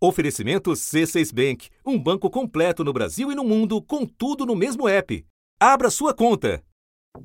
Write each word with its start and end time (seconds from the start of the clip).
Oferecimento 0.00 0.70
C6 0.70 1.34
Bank, 1.34 1.68
um 1.84 1.98
banco 1.98 2.30
completo 2.30 2.84
no 2.84 2.92
Brasil 2.92 3.32
e 3.32 3.34
no 3.34 3.42
mundo, 3.42 3.82
com 3.82 4.06
tudo 4.06 4.46
no 4.46 4.54
mesmo 4.54 4.88
app. 4.88 5.26
Abra 5.58 5.90
sua 5.90 6.14
conta. 6.14 6.62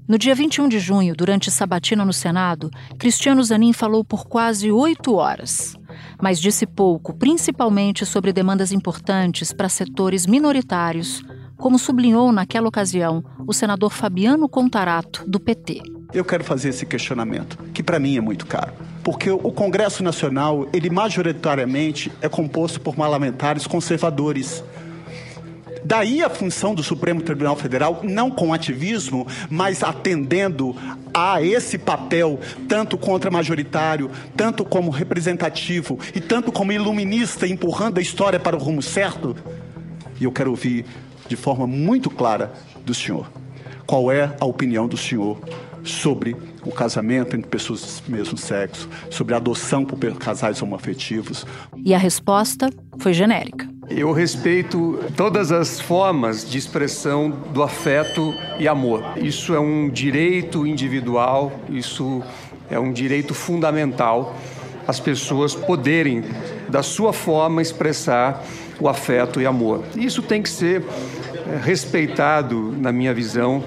No 0.07 0.17
dia 0.17 0.33
21 0.33 0.67
de 0.67 0.79
junho, 0.79 1.15
durante 1.15 1.51
sabatina 1.51 2.03
no 2.03 2.11
Senado, 2.11 2.71
Cristiano 2.97 3.43
Zanin 3.43 3.73
falou 3.73 4.03
por 4.03 4.25
quase 4.25 4.71
oito 4.71 5.13
horas. 5.13 5.75
Mas 6.19 6.41
disse 6.41 6.65
pouco, 6.65 7.13
principalmente 7.13 8.07
sobre 8.07 8.33
demandas 8.33 8.71
importantes 8.71 9.53
para 9.53 9.69
setores 9.69 10.25
minoritários, 10.25 11.21
como 11.57 11.77
sublinhou 11.77 12.31
naquela 12.31 12.67
ocasião 12.67 13.23
o 13.45 13.53
senador 13.53 13.91
Fabiano 13.91 14.49
Contarato, 14.49 15.23
do 15.29 15.39
PT. 15.39 15.83
Eu 16.11 16.25
quero 16.25 16.43
fazer 16.43 16.69
esse 16.69 16.87
questionamento, 16.87 17.55
que 17.71 17.83
para 17.83 17.99
mim 17.99 18.17
é 18.17 18.21
muito 18.21 18.47
caro. 18.47 18.73
Porque 19.03 19.29
o 19.29 19.51
Congresso 19.51 20.01
Nacional, 20.01 20.67
ele 20.71 20.89
majoritariamente 20.89 22.11
é 22.21 22.29
composto 22.29 22.79
por 22.79 22.95
parlamentares 22.95 23.67
conservadores. 23.67 24.63
Daí 25.83 26.23
a 26.23 26.29
função 26.29 26.73
do 26.73 26.81
Supremo 26.81 27.21
Tribunal 27.21 27.57
Federal, 27.57 27.99
não 28.03 28.31
com 28.31 28.53
ativismo, 28.53 29.27
mas 29.49 29.83
atendendo 29.83 30.73
a 31.13 31.41
esse 31.41 31.77
papel, 31.77 32.39
tanto 32.69 32.97
contra 32.97 33.29
majoritário, 33.29 34.09
tanto 34.35 34.63
como 34.63 34.89
representativo 34.89 35.99
e 36.15 36.21
tanto 36.21 36.51
como 36.51 36.71
iluminista, 36.71 37.45
empurrando 37.45 37.97
a 37.97 38.01
história 38.01 38.39
para 38.39 38.55
o 38.55 38.59
rumo 38.59 38.81
certo. 38.81 39.35
E 40.19 40.23
eu 40.23 40.31
quero 40.31 40.51
ouvir 40.51 40.85
de 41.27 41.35
forma 41.35 41.67
muito 41.67 42.09
clara 42.09 42.53
do 42.85 42.93
senhor. 42.93 43.29
Qual 43.85 44.09
é 44.09 44.33
a 44.39 44.45
opinião 44.45 44.87
do 44.87 44.95
senhor 44.95 45.37
sobre 45.83 46.35
o 46.65 46.71
casamento 46.71 47.35
entre 47.35 47.49
pessoas 47.49 48.01
do 48.05 48.11
mesmo 48.11 48.37
sexo, 48.37 48.89
sobre 49.09 49.33
a 49.33 49.37
adoção 49.37 49.85
por 49.85 49.99
casais 50.17 50.61
homoafetivos? 50.61 51.45
E 51.83 51.93
a 51.93 51.97
resposta 51.97 52.69
foi 52.97 53.13
genérica. 53.13 53.67
Eu 53.89 54.11
respeito 54.13 54.99
todas 55.15 55.51
as 55.51 55.79
formas 55.79 56.49
de 56.49 56.57
expressão 56.57 57.29
do 57.29 57.61
afeto 57.61 58.33
e 58.57 58.67
amor. 58.67 59.03
Isso 59.17 59.53
é 59.53 59.59
um 59.59 59.89
direito 59.89 60.65
individual, 60.65 61.51
isso 61.69 62.23
é 62.69 62.79
um 62.79 62.93
direito 62.93 63.33
fundamental 63.33 64.35
as 64.87 64.99
pessoas 64.99 65.55
poderem, 65.55 66.23
da 66.67 66.83
sua 66.83 67.13
forma, 67.13 67.61
expressar 67.61 68.43
o 68.79 68.89
afeto 68.89 69.39
e 69.41 69.45
amor. 69.45 69.83
Isso 69.95 70.21
tem 70.21 70.41
que 70.41 70.49
ser 70.49 70.83
eh, 70.83 71.59
respeitado, 71.63 72.73
na 72.77 72.91
minha 72.91 73.13
visão, 73.13 73.63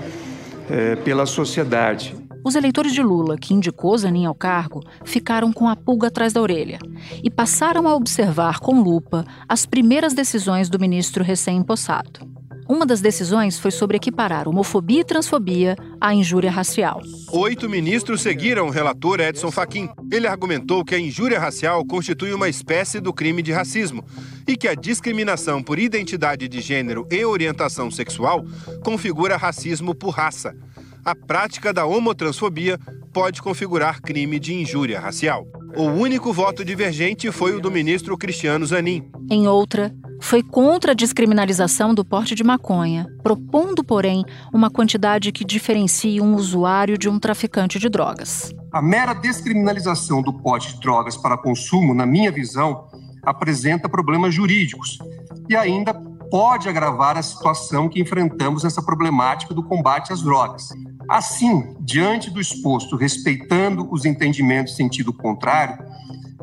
eh, 0.71 0.97
pela 0.97 1.27
sociedade. 1.27 2.15
Os 2.45 2.55
eleitores 2.55 2.93
de 2.93 3.03
Lula, 3.03 3.37
que 3.37 3.53
indicou 3.53 3.99
Zanin 3.99 4.25
ao 4.25 4.35
cargo, 4.35 4.81
ficaram 5.05 5.53
com 5.53 5.69
a 5.69 5.75
pulga 5.75 6.07
atrás 6.07 6.33
da 6.33 6.41
orelha 6.41 6.79
e 7.23 7.29
passaram 7.29 7.89
a 7.89 7.95
observar 7.97 8.61
com 8.61 8.81
lupa 8.81 9.25
as 9.49 9.67
primeiras 9.67 10.15
decisões 10.15 10.69
do 10.69 10.79
ministro 10.79 11.25
recém-impossado. 11.25 12.36
Uma 12.69 12.85
das 12.85 13.01
decisões 13.01 13.61
foi 13.61 13.71
sobre 13.71 13.97
equiparar 13.97 14.49
homofobia 14.49 15.01
e 15.01 15.05
transfobia 15.05 15.77
à 16.01 16.13
injúria 16.13 16.51
racial. 16.51 17.01
Oito 17.31 17.69
ministros 17.71 18.23
seguiram 18.23 18.67
o 18.67 18.71
relator 18.71 19.21
Edson 19.21 19.53
Fachin. 19.53 19.89
Ele 20.11 20.27
argumentou 20.27 20.85
que 20.85 20.95
a 20.95 20.99
injúria 20.99 21.39
racial 21.39 21.85
constitui 21.85 22.33
uma 22.33 22.49
espécie 22.49 22.99
do 22.99 23.13
crime 23.13 23.41
de 23.41 23.53
racismo 23.53 24.05
e 24.49 24.57
que 24.57 24.67
a 24.67 24.75
discriminação 24.75 25.63
por 25.63 25.79
identidade 25.79 26.49
de 26.49 26.61
gênero 26.61 27.07
e 27.09 27.25
orientação 27.25 27.89
sexual 27.89 28.45
configura 28.83 29.37
racismo 29.37 29.95
por 29.95 30.11
raça. 30.11 30.53
A 31.07 31.15
prática 31.15 31.73
da 31.73 31.87
homotransfobia 31.87 32.81
pode 33.13 33.41
configurar 33.41 34.03
crime 34.03 34.41
de 34.41 34.53
injúria 34.53 34.99
racial. 34.99 35.47
O 35.77 35.85
único 35.85 36.33
voto 36.33 36.65
divergente 36.65 37.31
foi 37.31 37.55
o 37.55 37.61
do 37.61 37.71
ministro 37.71 38.19
Cristiano 38.19 38.67
Zanin. 38.67 39.09
Em 39.31 39.47
outra, 39.47 39.95
foi 40.21 40.43
contra 40.43 40.91
a 40.91 40.95
descriminalização 40.97 41.95
do 41.95 42.05
porte 42.05 42.35
de 42.35 42.43
maconha, 42.43 43.07
propondo, 43.23 43.85
porém, 43.85 44.25
uma 44.53 44.69
quantidade 44.69 45.31
que 45.31 45.45
diferencie 45.45 46.21
um 46.21 46.35
usuário 46.35 46.99
de 46.99 47.09
um 47.09 47.21
traficante 47.21 47.79
de 47.79 47.89
drogas. 47.89 48.53
A 48.73 48.83
mera 48.83 49.15
descriminalização 49.15 50.21
do 50.23 50.33
porte 50.33 50.75
de 50.75 50.81
drogas 50.81 51.17
para 51.17 51.39
consumo, 51.39 51.95
na 51.95 52.05
minha 52.05 52.33
visão, 52.33 52.89
apresenta 53.23 53.89
problemas 53.89 54.35
jurídicos 54.35 54.99
e 55.49 55.55
ainda 55.55 55.95
pode 56.29 56.69
agravar 56.69 57.17
a 57.17 57.23
situação 57.23 57.89
que 57.89 58.01
enfrentamos 58.01 58.65
nessa 58.65 58.83
problemática 58.83 59.55
do 59.55 59.63
combate 59.63 60.13
às 60.13 60.21
drogas. 60.21 60.71
Assim, 61.09 61.75
diante 61.81 62.31
do 62.31 62.41
exposto, 62.41 62.97
respeitando 62.97 63.89
os 63.93 64.05
entendimentos 64.05 64.73
em 64.75 64.77
sentido 64.77 65.13
contrário, 65.13 65.85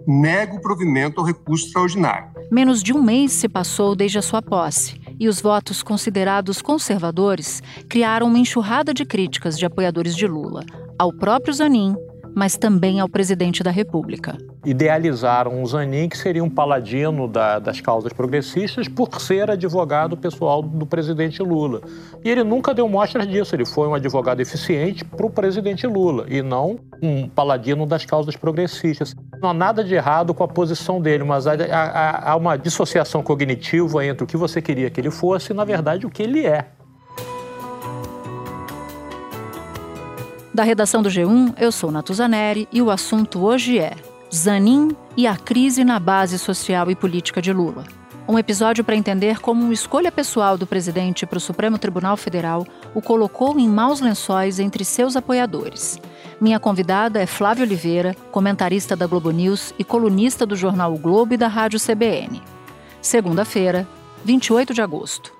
nego 0.07 0.57
o 0.57 0.61
provimento 0.61 1.19
ao 1.19 1.25
recurso 1.25 1.67
extraordinário. 1.67 2.29
Menos 2.51 2.83
de 2.83 2.93
um 2.93 3.01
mês 3.01 3.31
se 3.31 3.49
passou 3.49 3.95
desde 3.95 4.19
a 4.19 4.21
sua 4.21 4.41
posse, 4.41 4.99
e 5.19 5.27
os 5.27 5.41
votos 5.41 5.83
considerados 5.83 6.61
conservadores 6.61 7.61
criaram 7.89 8.27
uma 8.27 8.39
enxurrada 8.39 8.93
de 8.93 9.05
críticas 9.05 9.57
de 9.57 9.65
apoiadores 9.65 10.15
de 10.15 10.27
Lula, 10.27 10.63
ao 10.97 11.11
próprio 11.11 11.53
Zanin, 11.53 11.95
mas 12.35 12.57
também 12.57 12.99
ao 12.99 13.09
presidente 13.09 13.63
da 13.63 13.71
República 13.71 14.37
idealizaram 14.65 15.61
o 15.61 15.65
Zanin, 15.65 16.07
que 16.07 16.17
seria 16.17 16.43
um 16.43 16.49
paladino 16.49 17.27
da, 17.27 17.59
das 17.59 17.81
causas 17.81 18.13
progressistas, 18.13 18.87
por 18.87 19.19
ser 19.19 19.51
advogado 19.51 20.15
pessoal 20.15 20.61
do 20.61 20.85
presidente 20.85 21.41
Lula. 21.41 21.81
E 22.23 22.29
ele 22.29 22.43
nunca 22.43 22.73
deu 22.73 22.87
mostras 22.87 23.27
disso, 23.27 23.55
ele 23.55 23.65
foi 23.65 23.87
um 23.87 23.93
advogado 23.93 24.39
eficiente 24.39 25.03
para 25.03 25.25
o 25.25 25.29
presidente 25.29 25.85
Lula, 25.85 26.25
e 26.29 26.41
não 26.41 26.79
um 27.01 27.27
paladino 27.27 27.85
das 27.85 28.05
causas 28.05 28.35
progressistas. 28.35 29.13
Não 29.41 29.49
há 29.49 29.53
nada 29.53 29.83
de 29.83 29.93
errado 29.93 30.33
com 30.33 30.43
a 30.43 30.47
posição 30.47 31.01
dele, 31.01 31.23
mas 31.23 31.45
há, 31.45 31.53
há, 31.53 32.31
há 32.31 32.35
uma 32.35 32.55
dissociação 32.57 33.21
cognitiva 33.21 34.05
entre 34.05 34.23
o 34.23 34.27
que 34.27 34.37
você 34.37 34.61
queria 34.61 34.89
que 34.89 35.01
ele 35.01 35.11
fosse 35.11 35.51
e, 35.51 35.55
na 35.55 35.65
verdade, 35.65 36.05
o 36.05 36.09
que 36.09 36.23
ele 36.23 36.45
é. 36.45 36.67
Da 40.53 40.61
redação 40.61 41.01
do 41.01 41.09
G1, 41.09 41.55
eu 41.57 41.71
sou 41.71 41.91
Natuzaneri 41.91 42.67
e 42.71 42.79
o 42.79 42.91
assunto 42.91 43.43
hoje 43.43 43.79
é 43.79 43.95
Zanin 44.31 44.95
e 45.17 45.25
a 45.25 45.35
crise 45.35 45.83
na 45.83 45.99
base 45.99 46.37
social 46.37 46.91
e 46.91 46.95
política 46.95 47.41
de 47.41 47.51
Lula. 47.51 47.83
Um 48.27 48.37
episódio 48.37 48.83
para 48.83 48.95
entender 48.95 49.39
como 49.39 49.63
uma 49.63 49.73
escolha 49.73 50.11
pessoal 50.11 50.55
do 50.55 50.67
presidente 50.67 51.25
para 51.25 51.37
o 51.37 51.41
Supremo 51.41 51.79
Tribunal 51.79 52.15
Federal 52.15 52.67
o 52.93 53.01
colocou 53.01 53.59
em 53.59 53.67
maus 53.67 53.99
lençóis 53.99 54.59
entre 54.59 54.85
seus 54.85 55.15
apoiadores. 55.15 55.99
Minha 56.39 56.59
convidada 56.59 57.19
é 57.19 57.25
Flávia 57.25 57.65
Oliveira, 57.65 58.15
comentarista 58.31 58.95
da 58.95 59.07
Globo 59.07 59.31
News 59.31 59.73
e 59.79 59.83
colunista 59.83 60.45
do 60.45 60.55
jornal 60.55 60.93
o 60.93 60.99
Globo 60.99 61.33
e 61.33 61.37
da 61.37 61.47
Rádio 61.47 61.79
CBN. 61.79 62.43
Segunda-feira, 63.01 63.87
28 64.23 64.71
de 64.71 64.83
agosto. 64.83 65.33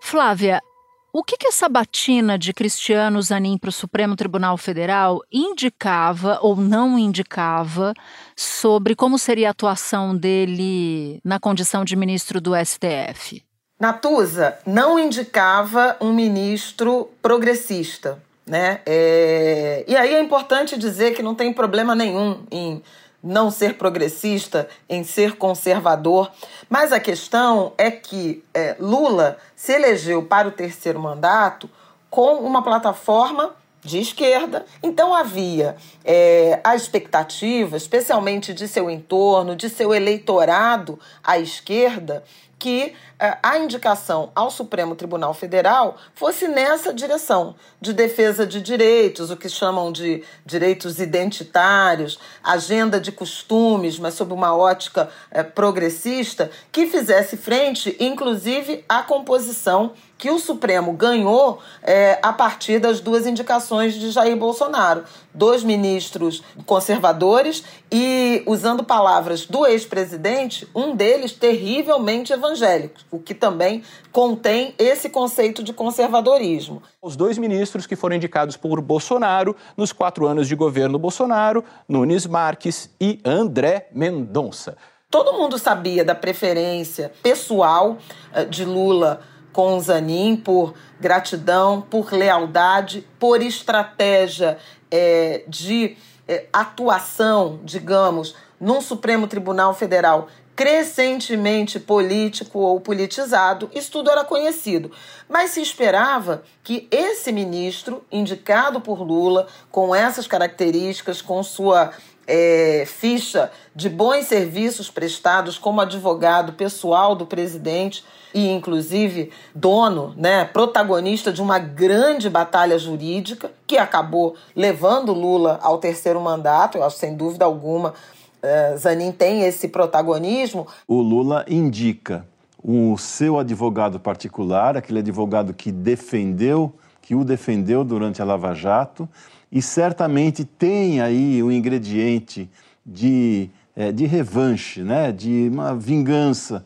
Flávia, 0.00 0.62
o 1.12 1.22
que, 1.22 1.36
que 1.36 1.46
essa 1.46 1.68
batina 1.68 2.38
de 2.38 2.54
Cristiano 2.54 3.20
Zanin 3.20 3.58
para 3.58 3.68
o 3.68 3.72
Supremo 3.72 4.16
Tribunal 4.16 4.56
Federal 4.56 5.20
indicava 5.30 6.38
ou 6.40 6.56
não 6.56 6.98
indicava 6.98 7.92
sobre 8.34 8.96
como 8.96 9.18
seria 9.18 9.48
a 9.48 9.50
atuação 9.50 10.16
dele 10.16 11.20
na 11.22 11.38
condição 11.38 11.84
de 11.84 11.94
ministro 11.96 12.40
do 12.40 12.52
STF? 12.56 13.44
Natuza 13.78 14.58
não 14.64 14.98
indicava 14.98 15.96
um 16.00 16.12
ministro 16.12 17.10
progressista. 17.20 18.18
Né? 18.46 18.80
É... 18.86 19.84
E 19.86 19.94
aí 19.94 20.14
é 20.14 20.20
importante 20.20 20.78
dizer 20.78 21.14
que 21.14 21.22
não 21.22 21.34
tem 21.34 21.52
problema 21.52 21.94
nenhum 21.94 22.44
em 22.50 22.82
não 23.22 23.50
ser 23.50 23.74
progressista, 23.74 24.68
em 24.88 25.04
ser 25.04 25.36
conservador. 25.36 26.30
Mas 26.68 26.92
a 26.92 26.98
questão 26.98 27.72
é 27.78 27.90
que 27.90 28.42
é, 28.52 28.76
Lula 28.80 29.38
se 29.54 29.72
elegeu 29.72 30.22
para 30.24 30.48
o 30.48 30.52
terceiro 30.52 30.98
mandato 30.98 31.70
com 32.10 32.34
uma 32.36 32.62
plataforma 32.62 33.54
de 33.84 33.98
esquerda. 33.98 34.64
Então 34.82 35.14
havia 35.14 35.76
é, 36.04 36.60
a 36.62 36.74
expectativa, 36.74 37.76
especialmente 37.76 38.54
de 38.54 38.68
seu 38.68 38.88
entorno, 38.88 39.56
de 39.56 39.68
seu 39.68 39.92
eleitorado 39.92 40.98
à 41.22 41.38
esquerda, 41.38 42.22
que 42.62 42.94
é, 43.18 43.38
a 43.42 43.58
indicação 43.58 44.30
ao 44.36 44.48
Supremo 44.48 44.94
Tribunal 44.94 45.34
Federal 45.34 45.96
fosse 46.14 46.46
nessa 46.46 46.94
direção 46.94 47.56
de 47.80 47.92
defesa 47.92 48.46
de 48.46 48.60
direitos, 48.60 49.32
o 49.32 49.36
que 49.36 49.48
chamam 49.48 49.90
de 49.90 50.22
direitos 50.46 51.00
identitários, 51.00 52.20
agenda 52.40 53.00
de 53.00 53.10
costumes, 53.10 53.98
mas 53.98 54.14
sob 54.14 54.32
uma 54.32 54.56
ótica 54.56 55.10
é, 55.32 55.42
progressista, 55.42 56.52
que 56.70 56.86
fizesse 56.86 57.36
frente, 57.36 57.96
inclusive, 57.98 58.84
à 58.88 59.02
composição 59.02 59.94
que 60.16 60.30
o 60.30 60.38
Supremo 60.38 60.92
ganhou 60.92 61.58
é, 61.82 62.20
a 62.22 62.32
partir 62.32 62.78
das 62.78 63.00
duas 63.00 63.26
indicações 63.26 63.94
de 63.94 64.12
Jair 64.12 64.36
Bolsonaro. 64.36 65.02
Dois 65.34 65.64
ministros 65.64 66.42
conservadores 66.66 67.64
e, 67.90 68.42
usando 68.46 68.84
palavras 68.84 69.46
do 69.46 69.66
ex-presidente, 69.66 70.68
um 70.74 70.94
deles 70.94 71.32
terrivelmente 71.32 72.32
evangélico, 72.32 73.00
o 73.10 73.18
que 73.18 73.34
também 73.34 73.82
contém 74.10 74.74
esse 74.78 75.08
conceito 75.08 75.62
de 75.62 75.72
conservadorismo. 75.72 76.82
Os 77.00 77.16
dois 77.16 77.38
ministros 77.38 77.86
que 77.86 77.96
foram 77.96 78.16
indicados 78.16 78.56
por 78.56 78.80
Bolsonaro 78.80 79.56
nos 79.76 79.92
quatro 79.92 80.26
anos 80.26 80.46
de 80.46 80.54
governo 80.54 80.98
Bolsonaro, 80.98 81.64
Nunes 81.88 82.26
Marques 82.26 82.90
e 83.00 83.18
André 83.24 83.88
Mendonça. 83.92 84.76
Todo 85.10 85.34
mundo 85.34 85.58
sabia 85.58 86.04
da 86.04 86.14
preferência 86.14 87.12
pessoal 87.22 87.98
uh, 88.34 88.46
de 88.48 88.64
Lula 88.64 89.20
com 89.52 89.78
Zanin 89.78 90.36
por 90.36 90.74
gratidão, 90.98 91.82
por 91.82 92.12
lealdade, 92.12 93.06
por 93.18 93.42
estratégia 93.42 94.56
é, 94.92 95.42
de 95.48 95.96
é, 96.28 96.44
atuação, 96.52 97.58
digamos, 97.64 98.36
num 98.60 98.80
Supremo 98.80 99.26
Tribunal 99.26 99.74
Federal 99.74 100.28
crescentemente 100.54 101.80
político 101.80 102.58
ou 102.58 102.78
politizado, 102.78 103.70
isso 103.74 103.90
tudo 103.90 104.10
era 104.10 104.22
conhecido. 104.22 104.92
Mas 105.26 105.52
se 105.52 105.62
esperava 105.62 106.42
que 106.62 106.86
esse 106.90 107.32
ministro, 107.32 108.04
indicado 108.12 108.80
por 108.80 109.00
Lula, 109.00 109.48
com 109.70 109.94
essas 109.94 110.26
características, 110.26 111.22
com 111.22 111.42
sua 111.42 111.90
é, 112.26 112.84
ficha 112.86 113.50
de 113.74 113.88
bons 113.88 114.26
serviços 114.26 114.90
prestados 114.90 115.56
como 115.56 115.80
advogado 115.80 116.52
pessoal 116.52 117.16
do 117.16 117.26
presidente 117.26 118.04
e, 118.34 118.48
inclusive, 118.48 119.30
dono, 119.54 120.14
né, 120.16 120.44
protagonista 120.44 121.32
de 121.32 121.42
uma 121.42 121.58
grande 121.58 122.30
batalha 122.30 122.78
jurídica 122.78 123.50
que 123.66 123.76
acabou 123.76 124.34
levando 124.54 125.12
Lula 125.12 125.58
ao 125.62 125.78
terceiro 125.78 126.20
mandato, 126.20 126.78
eu 126.78 126.84
acho 126.84 126.96
sem 126.96 127.14
dúvida 127.14 127.44
alguma. 127.44 127.94
Uh, 128.42 128.76
Zanin 128.76 129.12
tem 129.12 129.42
esse 129.42 129.68
protagonismo. 129.68 130.66
O 130.88 131.00
Lula 131.00 131.44
indica 131.48 132.26
o 132.62 132.96
seu 132.96 133.38
advogado 133.38 133.98
particular, 133.98 134.76
aquele 134.76 135.00
advogado 135.00 135.52
que 135.52 135.72
defendeu, 135.72 136.72
que 137.00 137.14
o 137.14 137.24
defendeu 137.24 137.84
durante 137.84 138.22
a 138.22 138.24
Lava 138.24 138.54
Jato, 138.54 139.08
e 139.50 139.60
certamente 139.60 140.44
tem 140.44 141.00
aí 141.00 141.42
o 141.42 141.46
um 141.46 141.52
ingrediente 141.52 142.48
de, 142.86 143.50
é, 143.76 143.92
de 143.92 144.06
revanche, 144.06 144.82
né? 144.82 145.12
de 145.12 145.48
uma 145.52 145.74
vingança, 145.74 146.64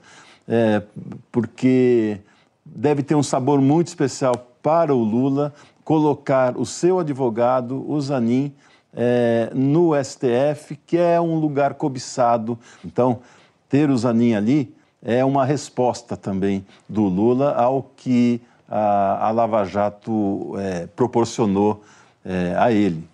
é, 0.48 0.82
porque 1.30 2.18
deve 2.64 3.02
ter 3.02 3.14
um 3.14 3.22
sabor 3.22 3.60
muito 3.60 3.88
especial 3.88 4.34
para 4.62 4.94
o 4.94 5.02
Lula 5.02 5.54
colocar 5.84 6.56
o 6.58 6.66
seu 6.66 6.98
advogado, 6.98 7.88
o 7.88 8.00
Zanin, 8.00 8.52
é, 8.92 9.50
no 9.54 9.92
STF, 10.02 10.76
que 10.86 10.96
é 10.96 11.20
um 11.20 11.38
lugar 11.38 11.74
cobiçado. 11.74 12.58
Então, 12.84 13.20
ter 13.68 13.90
o 13.90 13.96
Zanin 13.96 14.34
ali 14.34 14.74
é 15.02 15.24
uma 15.24 15.44
resposta 15.44 16.16
também 16.16 16.66
do 16.88 17.04
Lula 17.04 17.54
ao 17.54 17.82
que 17.96 18.40
a, 18.68 19.28
a 19.28 19.30
Lava 19.30 19.64
Jato 19.64 20.54
é, 20.58 20.86
proporcionou 20.86 21.84
é, 22.24 22.56
a 22.58 22.72
ele. 22.72 23.06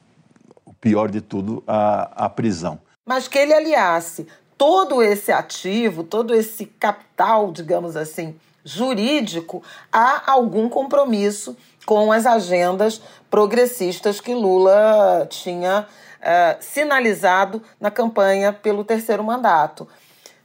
O 0.65 0.73
pior 0.73 1.11
de 1.11 1.21
tudo, 1.21 1.63
a, 1.67 2.25
a 2.25 2.29
prisão. 2.31 2.79
Mas 3.05 3.29
que 3.29 3.39
ele 3.39 3.53
aliasse 3.53 4.27
todo 4.63 5.03
esse 5.03 5.33
ativo, 5.33 6.05
todo 6.05 6.33
esse 6.33 6.67
capital, 6.67 7.51
digamos 7.51 7.97
assim, 7.97 8.39
jurídico, 8.65 9.61
a 9.93 10.31
algum 10.31 10.69
compromisso 10.69 11.57
com 11.85 12.13
as 12.13 12.27
agendas 12.27 13.03
progressistas 13.29 14.21
que 14.21 14.33
Lula 14.33 15.27
tinha 15.29 15.81
uh, 15.85 16.57
sinalizado 16.61 17.61
na 17.81 17.91
campanha 17.91 18.53
pelo 18.53 18.85
terceiro 18.85 19.25
mandato. 19.25 19.89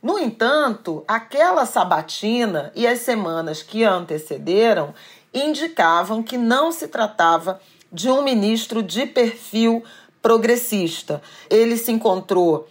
No 0.02 0.18
entanto, 0.18 1.06
aquela 1.08 1.68
sabatina 1.68 2.72
e 2.74 2.88
as 2.88 3.02
semanas 3.02 3.62
que 3.62 3.86
a 3.86 3.94
antecederam 3.94 4.96
indicavam 5.32 6.24
que 6.24 6.40
não 6.40 6.72
se 6.72 6.88
tratava 6.88 7.62
de 7.94 8.10
um 8.10 8.24
ministro 8.24 8.82
de 8.82 9.06
perfil 9.06 9.84
progressista. 10.24 11.22
Ele 11.52 11.78
se 11.78 11.92
encontrou 11.92 12.68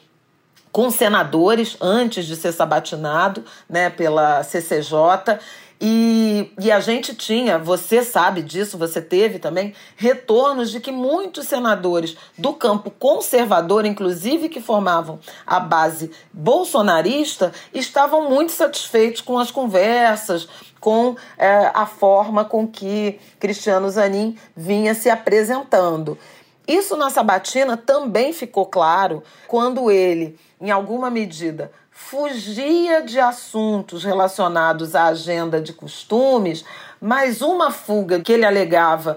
com 0.77 0.91
senadores 0.91 1.75
antes 1.81 2.27
de 2.27 2.37
ser 2.37 2.53
sabatinado 2.53 3.43
né, 3.67 3.89
pela 3.89 4.43
CCJ. 4.43 5.39
E, 5.81 6.53
e 6.61 6.71
a 6.71 6.81
gente 6.81 7.15
tinha, 7.15 7.59
você 7.59 8.03
sabe 8.03 8.43
disso, 8.43 8.77
você 8.77 9.01
teve 9.01 9.39
também, 9.39 9.73
retornos 9.97 10.71
de 10.71 10.79
que 10.79 10.93
muitos 10.93 11.47
senadores 11.47 12.15
do 12.37 12.53
campo 12.53 12.91
conservador, 12.91 13.87
inclusive 13.87 14.51
que 14.51 14.61
formavam 14.61 15.19
a 15.47 15.59
base 15.59 16.11
bolsonarista, 16.31 17.53
estavam 17.73 18.29
muito 18.29 18.53
satisfeitos 18.53 19.23
com 19.23 19.39
as 19.39 19.51
conversas, 19.51 20.47
com 20.79 21.17
é, 21.39 21.71
a 21.73 21.87
forma 21.87 22.45
com 22.45 22.69
que 22.69 23.19
Cristiano 23.41 23.89
Zanin 23.89 24.37
vinha 24.55 24.95
se 24.95 25.09
apresentando. 25.09 26.19
Isso 26.67 26.97
na 26.97 27.11
Sabatina 27.11 27.77
também 27.77 28.33
ficou 28.33 28.67
claro 28.67 29.23
quando 29.47 29.91
ele, 29.91 30.39
em 30.61 30.71
alguma 30.71 31.11
medida, 31.11 31.71
fugia 31.91 33.03
de 33.03 33.19
assuntos 33.21 34.05
relacionados 34.05 34.95
à 34.95 35.07
agenda 35.07 35.61
de 35.61 35.73
costumes, 35.73 36.65
mas 37.01 37.41
uma 37.41 37.71
fuga 37.71 38.21
que 38.21 38.33
ele 38.33 38.45
alegava 38.45 39.17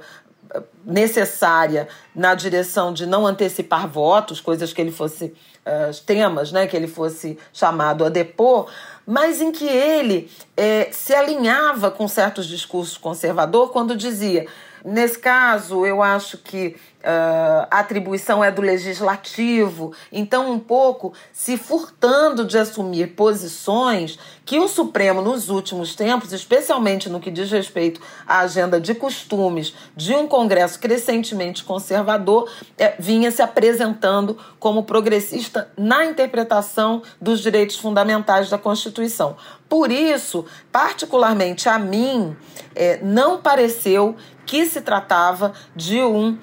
eh, 0.54 0.62
necessária 0.86 1.88
na 2.16 2.36
direção 2.36 2.94
de 2.94 3.06
não 3.06 3.26
antecipar 3.26 3.88
votos, 3.88 4.40
coisas 4.40 4.72
que 4.72 4.80
ele 4.80 4.92
fosse 4.92 5.26
uh, 5.26 6.02
temas, 6.06 6.52
né, 6.52 6.68
que 6.68 6.76
ele 6.76 6.88
fosse 6.88 7.38
chamado 7.52 8.06
a 8.06 8.10
depor, 8.10 8.68
mas 9.06 9.42
em 9.42 9.52
que 9.52 9.68
ele 9.68 10.32
é, 10.56 10.90
se 10.92 11.14
alinhava 11.14 11.90
com 11.90 12.08
certos 12.08 12.48
discursos 12.48 12.98
conservador 12.98 13.72
quando 13.72 13.96
dizia 13.96 14.46
Nesse 14.84 15.20
caso, 15.20 15.86
eu 15.86 16.02
acho 16.02 16.38
que 16.38 16.76
uh, 17.00 17.68
a 17.70 17.80
atribuição 17.80 18.44
é 18.44 18.52
do 18.52 18.62
legislativo, 18.62 19.94
então, 20.12 20.52
um 20.52 20.60
pouco 20.60 21.14
se 21.34 21.58
furtando 21.58 22.46
de 22.46 22.58
assumir 22.58 23.16
posições 23.16 24.18
que 24.46 24.60
o 24.60 24.68
Supremo, 24.68 25.22
nos 25.22 25.50
últimos 25.50 25.96
tempos, 25.96 26.34
especialmente 26.34 27.10
no 27.10 27.20
que 27.20 27.30
diz 27.30 27.52
respeito 27.52 28.02
à 28.26 28.40
agenda 28.40 28.80
de 28.80 28.96
costumes 28.96 29.74
de 29.96 30.14
um 30.14 30.28
Congresso 30.28 30.80
crescentemente 30.80 31.64
conservador, 31.64 32.50
é, 32.78 32.96
vinha 32.98 33.32
se 33.32 33.42
apresentando 33.42 34.38
como 34.60 34.84
progressista 34.84 35.70
na 35.78 36.06
interpretação 36.06 37.04
dos 37.22 37.42
direitos 37.42 37.78
fundamentais 37.78 38.50
da 38.50 38.58
Constituição. 38.58 39.36
Por 39.68 39.92
isso, 39.92 40.46
particularmente 40.72 41.70
a 41.70 41.78
mim, 41.78 42.36
é, 42.76 43.00
não 43.04 43.40
pareceu 43.40 44.16
que 44.50 44.66
se 44.66 44.82
tratava 44.82 45.54
de 45.76 46.02
um 46.02 46.36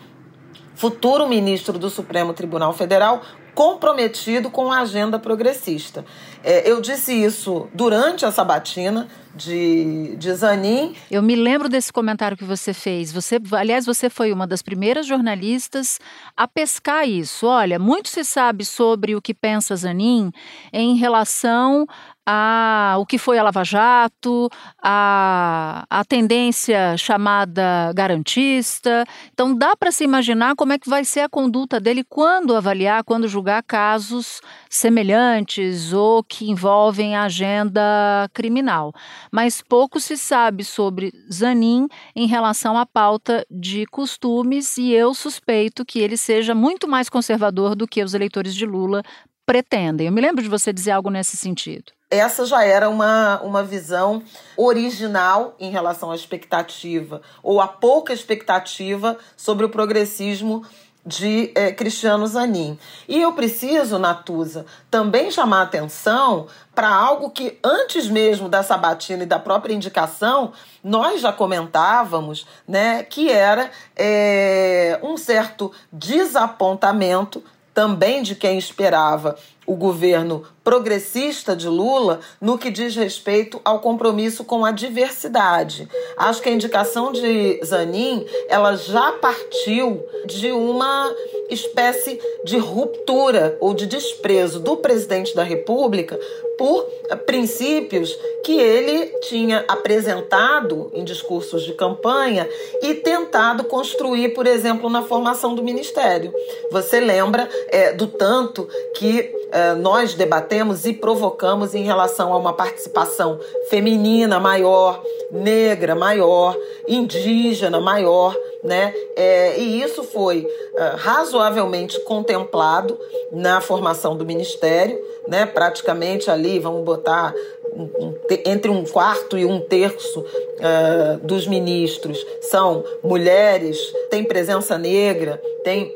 futuro 0.77 1.29
ministro 1.29 1.77
do 1.77 1.91
Supremo 1.91 2.33
Tribunal 2.33 2.73
Federal 2.73 3.21
comprometido 3.53 4.49
com 4.49 4.71
a 4.71 4.83
agenda 4.83 5.19
progressista. 5.19 6.05
É, 6.45 6.71
eu 6.71 6.81
disse 6.81 7.13
isso 7.13 7.67
durante 7.75 8.25
a 8.25 8.31
sabatina 8.31 9.09
de, 9.37 10.17
de 10.17 10.35
Zanin. 10.35 10.95
Eu 11.11 11.23
me 11.23 11.37
lembro 11.37 11.69
desse 11.69 11.93
comentário 11.93 12.37
que 12.37 12.45
você 12.45 12.73
fez. 12.73 13.13
Você, 13.13 13.39
aliás, 13.53 13.85
você 13.85 14.09
foi 14.09 14.33
uma 14.33 14.47
das 14.47 14.63
primeiras 14.63 15.07
jornalistas 15.07 15.99
a 16.37 16.49
pescar 16.49 17.09
isso. 17.09 17.47
Olha, 17.47 17.79
muito 17.79 18.09
se 18.09 18.25
sabe 18.25 18.65
sobre 18.65 19.15
o 19.15 19.23
que 19.23 19.35
pensa 19.35 19.77
Zanin 19.77 20.33
em 20.73 20.97
relação 20.97 21.87
a 22.27 22.97
o 22.99 23.07
que 23.07 23.19
foi 23.19 23.39
a 23.39 23.43
Lava 23.43 23.63
Jato, 23.63 24.51
a, 24.83 25.87
a 25.89 26.05
tendência 26.05 26.97
chamada 26.97 27.93
garantista. 27.95 29.05
Então 29.33 29.55
dá 29.57 29.77
para 29.77 29.93
se 29.93 30.03
imaginar 30.03 30.57
como 30.57 30.73
é 30.73 30.79
que 30.79 30.91
vai 30.91 31.05
ser 31.05 31.21
a 31.21 31.29
conduta 31.29 31.79
dele 31.79 32.03
quando 32.03 32.57
avaliar, 32.57 33.05
quando 33.05 33.29
julgar 33.29 33.63
casos 33.63 34.41
semelhantes 34.77 35.93
ou 35.93 36.23
que 36.23 36.51
envolvem 36.51 37.17
a 37.17 37.25
agenda 37.25 38.29
criminal. 38.33 38.93
Mas 39.33 39.63
pouco 39.63 39.99
se 39.99 40.17
sabe 40.17 40.65
sobre 40.65 41.13
Zanin 41.33 41.89
em 42.15 42.27
relação 42.27 42.77
à 42.77 42.87
pauta 42.87 43.45
de 43.51 43.87
costumes 43.87 44.77
e 44.77 44.93
eu 44.93 45.15
suspeito 45.15 45.85
que 45.85 45.99
ele 45.99 46.17
seja 46.17 46.55
muito 46.55 46.87
mais 46.87 47.09
conservador 47.09 47.75
do 47.75 47.87
que 47.87 48.03
os 48.03 48.15
eleitores 48.15 48.55
de 48.55 48.67
Lula 48.67 49.03
pretendem. 49.45 50.07
Eu 50.07 50.13
me 50.13 50.21
lembro 50.21 50.43
de 50.43 50.49
você 50.49 50.73
dizer 50.73 50.93
algo 50.93 51.11
nesse 51.11 51.37
sentido 51.37 51.97
essa 52.11 52.47
já 52.47 52.65
era 52.65 52.89
uma, 52.89 53.41
uma 53.43 53.63
visão 53.63 54.23
original 54.57 55.57
em 55.59 55.71
relação 55.71 56.11
à 56.11 56.15
expectativa, 56.15 57.21
ou 57.43 57.61
a 57.61 57.67
pouca 57.67 58.13
expectativa 58.13 59.19
sobre 59.37 59.67
o 59.67 59.69
progressismo 59.69 60.65
de 61.07 61.53
é, 61.55 61.71
Cristiano 61.71 62.27
Zanin. 62.27 62.77
E 63.07 63.23
eu 63.23 63.33
preciso, 63.33 63.99
Natuza, 63.99 64.67
também 64.91 65.31
chamar 65.31 65.63
atenção 65.63 66.49
para 66.75 66.93
algo 66.93 67.31
que, 67.31 67.59
antes 67.63 68.09
mesmo 68.09 68.49
da 68.49 68.63
sabatina 68.63 69.23
e 69.23 69.27
da 69.27 69.39
própria 69.39 69.73
indicação, 69.73 70.53
nós 70.83 71.21
já 71.21 71.33
comentávamos, 71.33 72.45
né, 72.67 73.05
que 73.05 73.31
era 73.31 73.71
é, 73.95 74.99
um 75.03 75.17
certo 75.17 75.71
desapontamento 75.93 77.43
também 77.73 78.23
de 78.23 78.35
quem 78.35 78.59
esperava 78.59 79.37
o 79.67 79.75
governo 79.75 80.45
progressista 80.63 81.55
de 81.55 81.69
Lula 81.69 82.21
no 82.41 82.59
que 82.59 82.71
diz 82.71 82.97
respeito 82.97 83.61
ao 83.65 83.81
compromisso 83.81 84.45
com 84.45 84.65
a 84.65 84.73
diversidade. 84.73 85.89
Acho 86.17 86.43
que 86.43 86.49
a 86.49 86.53
indicação 86.53 87.13
de 87.13 87.61
Zanin, 87.65 88.27
ela 88.49 88.77
já 88.77 89.13
partiu 89.13 90.05
de 90.25 90.51
uma 90.51 91.15
espécie 91.49 92.21
de 92.45 92.59
ruptura 92.59 93.57
ou 93.61 93.75
de 93.75 93.87
desprezo 93.87 94.59
do 94.59 94.77
presidente 94.77 95.35
da 95.35 95.43
República 95.43 96.19
por 96.59 96.85
princípios 97.27 98.17
que 98.43 98.59
ele 98.59 99.07
tinha 99.21 99.65
apresentado 99.69 100.91
em 100.95 101.05
discursos 101.05 101.65
de 101.65 101.75
campanha 101.75 102.49
e 102.83 102.95
tentado 102.95 103.65
construir, 103.65 104.31
por 104.31 104.47
exemplo, 104.47 104.89
na 104.89 105.03
formação 105.03 105.55
do 105.55 105.63
ministério. 105.63 106.33
Você 106.71 106.99
lembra 106.99 107.49
é, 107.69 107.93
do 107.93 108.07
tanto 108.07 108.69
que 108.95 109.35
nós 109.77 110.15
debatemos 110.15 110.85
e 110.85 110.93
provocamos 110.93 111.75
em 111.75 111.83
relação 111.83 112.33
a 112.33 112.37
uma 112.37 112.53
participação 112.53 113.39
feminina 113.69 114.39
maior, 114.39 115.03
negra 115.31 115.95
maior, 115.95 116.57
indígena 116.87 117.81
maior, 117.81 118.37
né? 118.63 118.93
É, 119.15 119.59
e 119.59 119.83
isso 119.83 120.03
foi 120.03 120.47
é, 120.77 120.93
razoavelmente 120.97 122.01
contemplado 122.01 122.99
na 123.31 123.61
formação 123.61 124.17
do 124.17 124.27
ministério, 124.27 124.99
né? 125.27 125.47
Praticamente 125.47 126.31
ali, 126.31 126.59
vamos 126.59 126.85
botar 126.85 127.35
um, 127.77 128.15
entre 128.45 128.71
um 128.71 128.85
quarto 128.85 129.37
e 129.37 129.45
um 129.45 129.61
terço 129.61 130.21
uh, 130.21 131.19
dos 131.23 131.47
ministros 131.47 132.25
são 132.41 132.83
mulheres, 133.03 133.79
tem 134.11 134.25
presença 134.25 134.79
negra, 134.79 135.41
tem 135.63 135.95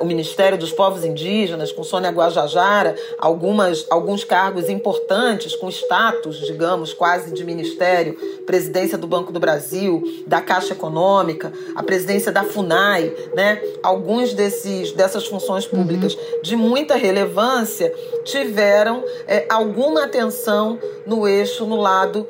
o 0.00 0.04
Ministério 0.04 0.58
dos 0.58 0.72
Povos 0.72 1.04
Indígenas, 1.04 1.72
com 1.72 1.82
Sônia 1.82 2.10
Guajajara, 2.10 2.94
algumas, 3.18 3.86
alguns 3.90 4.24
cargos 4.24 4.68
importantes, 4.68 5.54
com 5.54 5.68
status, 5.68 6.38
digamos, 6.38 6.92
quase 6.92 7.32
de 7.32 7.44
ministério, 7.44 8.16
presidência 8.46 8.96
do 8.96 9.06
Banco 9.06 9.32
do 9.32 9.40
Brasil, 9.40 10.02
da 10.26 10.40
Caixa 10.40 10.72
Econômica, 10.72 11.52
a 11.74 11.82
presidência 11.82 12.32
da 12.32 12.44
FUNAI, 12.44 13.12
né? 13.34 13.60
Alguns 13.82 14.32
desses, 14.32 14.92
dessas 14.92 15.26
funções 15.26 15.66
públicas 15.66 16.14
uhum. 16.14 16.42
de 16.42 16.56
muita 16.56 16.94
relevância 16.96 17.92
tiveram 18.24 19.04
é, 19.26 19.46
alguma 19.48 20.04
atenção 20.04 20.78
no 21.06 21.28
eixo, 21.28 21.66
no 21.66 21.76
lado 21.76 22.26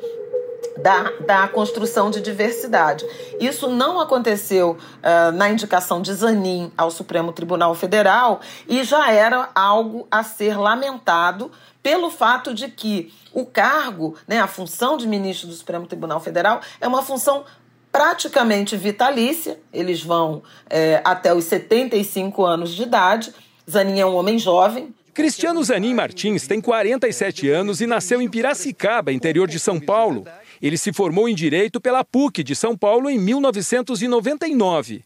da, 0.77 1.11
da 1.25 1.47
construção 1.47 2.09
de 2.09 2.21
diversidade. 2.21 3.05
Isso 3.39 3.69
não 3.69 3.99
aconteceu 3.99 4.71
uh, 4.71 5.31
na 5.33 5.49
indicação 5.49 6.01
de 6.01 6.13
Zanin 6.13 6.71
ao 6.77 6.91
Supremo 6.91 7.31
Tribunal 7.31 7.73
Federal 7.75 8.41
e 8.67 8.83
já 8.83 9.11
era 9.11 9.49
algo 9.55 10.07
a 10.11 10.23
ser 10.23 10.57
lamentado 10.57 11.51
pelo 11.81 12.09
fato 12.09 12.53
de 12.53 12.67
que 12.67 13.13
o 13.31 13.45
cargo, 13.45 14.15
né, 14.27 14.39
a 14.39 14.47
função 14.47 14.97
de 14.97 15.07
ministro 15.07 15.47
do 15.47 15.53
Supremo 15.53 15.85
Tribunal 15.85 16.19
Federal, 16.19 16.59
é 16.81 16.87
uma 16.87 17.03
função 17.03 17.45
praticamente 17.91 18.75
vitalícia. 18.75 19.59
Eles 19.71 20.01
vão 20.01 20.41
é, 20.69 21.01
até 21.05 21.33
os 21.33 21.45
75 21.45 22.43
anos 22.43 22.73
de 22.73 22.83
idade. 22.83 23.33
Zanin 23.69 23.99
é 23.99 24.05
um 24.05 24.15
homem 24.15 24.37
jovem, 24.37 24.93
Cristiano 25.15 25.63
Zanin 25.63 25.93
Martins 25.93 26.45
tem 26.45 26.59
47 26.59 27.49
anos 27.49 27.79
e 27.79 27.87
nasceu 27.87 28.21
em 28.21 28.27
Piracicaba, 28.27 29.13
interior 29.13 29.47
de 29.47 29.57
São 29.57 29.79
Paulo. 29.79 30.25
Ele 30.61 30.77
se 30.77 30.93
formou 30.93 31.27
em 31.27 31.35
Direito 31.35 31.79
pela 31.79 32.03
PUC 32.03 32.43
de 32.43 32.55
São 32.55 32.77
Paulo 32.77 33.09
em 33.09 33.19
1999. 33.19 35.03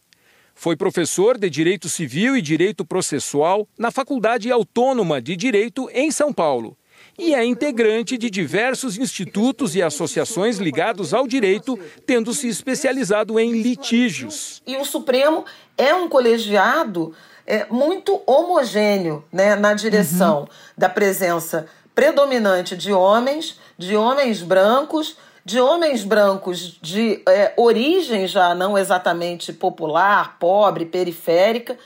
Foi 0.54 0.76
professor 0.76 1.38
de 1.38 1.48
Direito 1.48 1.88
Civil 1.88 2.36
e 2.36 2.42
Direito 2.42 2.84
Processual 2.84 3.66
na 3.78 3.90
Faculdade 3.90 4.50
Autônoma 4.50 5.20
de 5.20 5.34
Direito 5.34 5.88
em 5.92 6.10
São 6.10 6.32
Paulo. 6.32 6.76
E 7.18 7.34
é 7.34 7.44
integrante 7.44 8.16
de 8.16 8.30
diversos 8.30 8.98
institutos 8.98 9.74
e 9.74 9.82
associações 9.82 10.58
ligados 10.58 11.12
ao 11.12 11.26
direito, 11.26 11.78
tendo 12.06 12.32
se 12.32 12.48
especializado 12.48 13.38
em 13.38 13.60
litígios. 13.60 14.62
E 14.66 14.76
o 14.76 14.84
Supremo 14.84 15.44
é 15.76 15.94
um 15.94 16.08
colegiado 16.08 17.14
é, 17.46 17.66
muito 17.70 18.22
homogêneo 18.26 19.24
né, 19.32 19.56
na 19.56 19.74
direção 19.74 20.40
uhum. 20.40 20.46
da 20.76 20.88
presença 20.88 21.66
predominante 21.94 22.76
de 22.76 22.92
homens, 22.92 23.58
de 23.76 23.96
homens 23.96 24.42
brancos, 24.42 25.16
de 25.44 25.60
homens 25.60 26.04
brancos 26.04 26.78
de 26.80 27.22
é, 27.28 27.52
origem 27.56 28.26
já 28.26 28.54
não 28.54 28.76
exatamente 28.76 29.52
popular, 29.52 30.36
pobre, 30.38 30.84
periférica, 30.84 31.76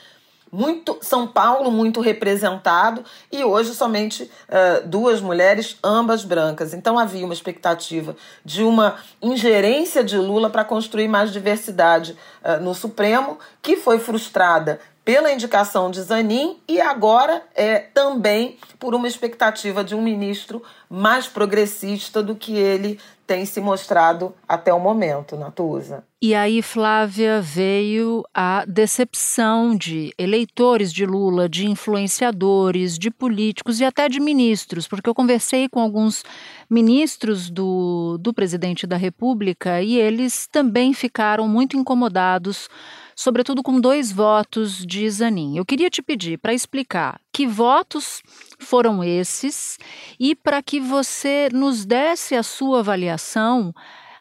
muito 0.55 0.97
São 1.01 1.27
Paulo 1.27 1.69
muito 1.69 1.99
representado 1.99 3.03
e 3.29 3.43
hoje 3.43 3.75
somente 3.75 4.23
uh, 4.23 4.87
duas 4.87 5.19
mulheres, 5.19 5.77
ambas 5.83 6.23
brancas. 6.23 6.73
Então 6.73 6.97
havia 6.97 7.25
uma 7.25 7.33
expectativa 7.33 8.15
de 8.43 8.63
uma 8.63 8.95
ingerência 9.21 10.01
de 10.01 10.17
Lula 10.17 10.49
para 10.49 10.63
construir 10.63 11.09
mais 11.09 11.33
diversidade 11.33 12.17
uh, 12.41 12.63
no 12.63 12.73
Supremo, 12.73 13.37
que 13.61 13.75
foi 13.75 13.99
frustrada 13.99 14.79
pela 15.03 15.31
indicação 15.31 15.91
de 15.91 16.01
Zanin 16.01 16.57
e 16.67 16.81
agora 16.81 17.43
é 17.53 17.77
também 17.77 18.57
por 18.79 18.95
uma 18.95 19.07
expectativa 19.07 19.83
de 19.83 19.93
um 19.93 20.01
ministro 20.01 20.63
mais 20.89 21.27
progressista 21.27 22.23
do 22.23 22.35
que 22.35 22.57
ele 22.57 22.99
tem 23.25 23.45
se 23.45 23.59
mostrado 23.59 24.33
até 24.47 24.73
o 24.73 24.79
momento, 24.79 25.35
Natuza. 25.35 26.03
E 26.21 26.33
aí, 26.33 26.61
Flávia, 26.61 27.41
veio 27.41 28.23
a 28.33 28.65
decepção 28.65 29.75
de 29.75 30.13
eleitores 30.17 30.91
de 30.91 31.05
Lula, 31.05 31.47
de 31.47 31.67
influenciadores, 31.67 32.97
de 32.97 33.11
políticos 33.11 33.79
e 33.79 33.85
até 33.85 34.07
de 34.07 34.19
ministros, 34.19 34.87
porque 34.87 35.09
eu 35.09 35.15
conversei 35.15 35.69
com 35.69 35.79
alguns 35.79 36.23
ministros 36.69 37.49
do, 37.49 38.17
do 38.19 38.33
presidente 38.33 38.87
da 38.87 38.97
República 38.97 39.81
e 39.81 39.97
eles 39.97 40.47
também 40.47 40.93
ficaram 40.93 41.47
muito 41.47 41.77
incomodados 41.77 42.69
sobretudo 43.15 43.63
com 43.63 43.79
dois 43.79 44.11
votos 44.11 44.85
de 44.85 45.09
Zanin. 45.09 45.57
Eu 45.57 45.65
queria 45.65 45.89
te 45.89 46.01
pedir 46.01 46.37
para 46.37 46.53
explicar 46.53 47.19
que 47.31 47.47
votos 47.47 48.21
foram 48.59 49.03
esses 49.03 49.77
e 50.19 50.35
para 50.35 50.61
que 50.61 50.79
você 50.79 51.47
nos 51.51 51.85
desse 51.85 52.35
a 52.35 52.43
sua 52.43 52.79
avaliação 52.79 53.73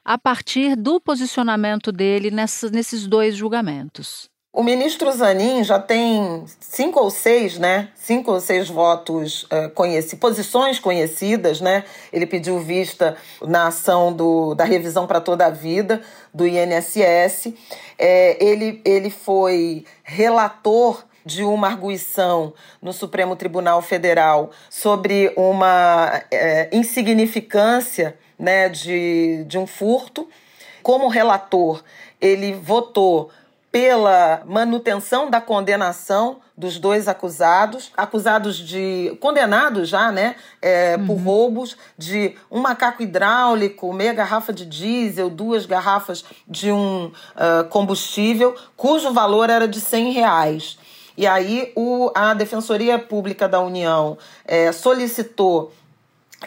a 0.05 0.19
partir 0.19 0.77
do 0.77 1.01
posicionamento 1.01 1.91
dele 1.91 2.31
nessa, 2.31 2.71
nesses 2.71 3.07
dois 3.07 3.35
julgamentos. 3.35 4.31
O 4.57 4.63
ministro 4.63 5.11
Zanin 5.11 5.65
já 5.65 5.81
tem 5.81 6.45
cinco 6.61 7.01
ou 7.01 7.11
seis, 7.11 7.59
né? 7.59 7.89
Cinco 7.97 8.31
ou 8.31 8.41
seis 8.41 8.69
votos 8.69 9.43
uh, 9.45 9.69
conhecidos, 9.75 10.21
posições 10.21 10.79
conhecidas, 10.79 11.61
né? 11.61 11.83
Ele 12.13 12.25
pediu 12.25 12.61
vista 12.61 13.17
na 13.43 13.67
ação 13.67 14.13
do, 14.13 14.55
da 14.55 14.63
revisão 14.63 15.09
para 15.09 15.21
toda 15.21 15.47
a 15.47 15.51
vida 15.51 16.03
do 16.33 16.47
INSS. 16.47 17.53
É, 17.99 18.37
ele, 18.41 18.81
ele 18.85 19.11
foi 19.11 19.85
relator 20.05 21.03
de 21.27 21.43
uma 21.43 21.67
arguição 21.67 22.55
no 22.81 22.93
Supremo 22.93 23.35
Tribunal 23.35 23.83
Federal 23.83 24.53
sobre 24.71 25.33
uma 25.37 26.23
é, 26.31 26.69
insignificância 26.71 28.17
né, 28.39 28.69
de, 28.69 29.43
de 29.49 29.59
um 29.59 29.67
furto. 29.67 30.29
Como 30.81 31.09
relator, 31.09 31.83
ele 32.21 32.53
votou 32.53 33.33
pela 33.75 34.41
manutenção 34.47 35.29
da 35.29 35.41
condenação 35.41 36.37
dos 36.57 36.79
dois 36.79 37.09
acusados, 37.09 37.91
acusados 37.97 38.57
de. 38.57 39.19
condenados 39.21 39.89
já, 39.89 40.13
né? 40.13 40.37
É, 40.63 40.97
uhum. 40.97 41.07
Por 41.09 41.17
roubos 41.17 41.77
de 41.99 42.37
um 42.49 42.61
macaco 42.61 43.03
hidráulico, 43.03 43.93
meia 43.93 44.13
garrafa 44.13 44.53
de 44.53 44.65
diesel, 44.65 45.29
duas 45.29 45.67
garrafas 45.67 46.25
de 46.47 46.71
um 46.71 47.07
uh, 47.07 47.69
combustível, 47.69 48.55
cujo 48.77 49.13
valor 49.13 49.51
era 49.51 49.67
de 49.67 49.81
100 49.81 50.13
reais. 50.13 50.79
E 51.17 51.27
aí 51.27 51.73
o, 51.75 52.13
a 52.15 52.33
Defensoria 52.33 52.97
Pública 52.97 53.49
da 53.49 53.61
União 53.61 54.17
é, 54.45 54.71
solicitou 54.71 55.73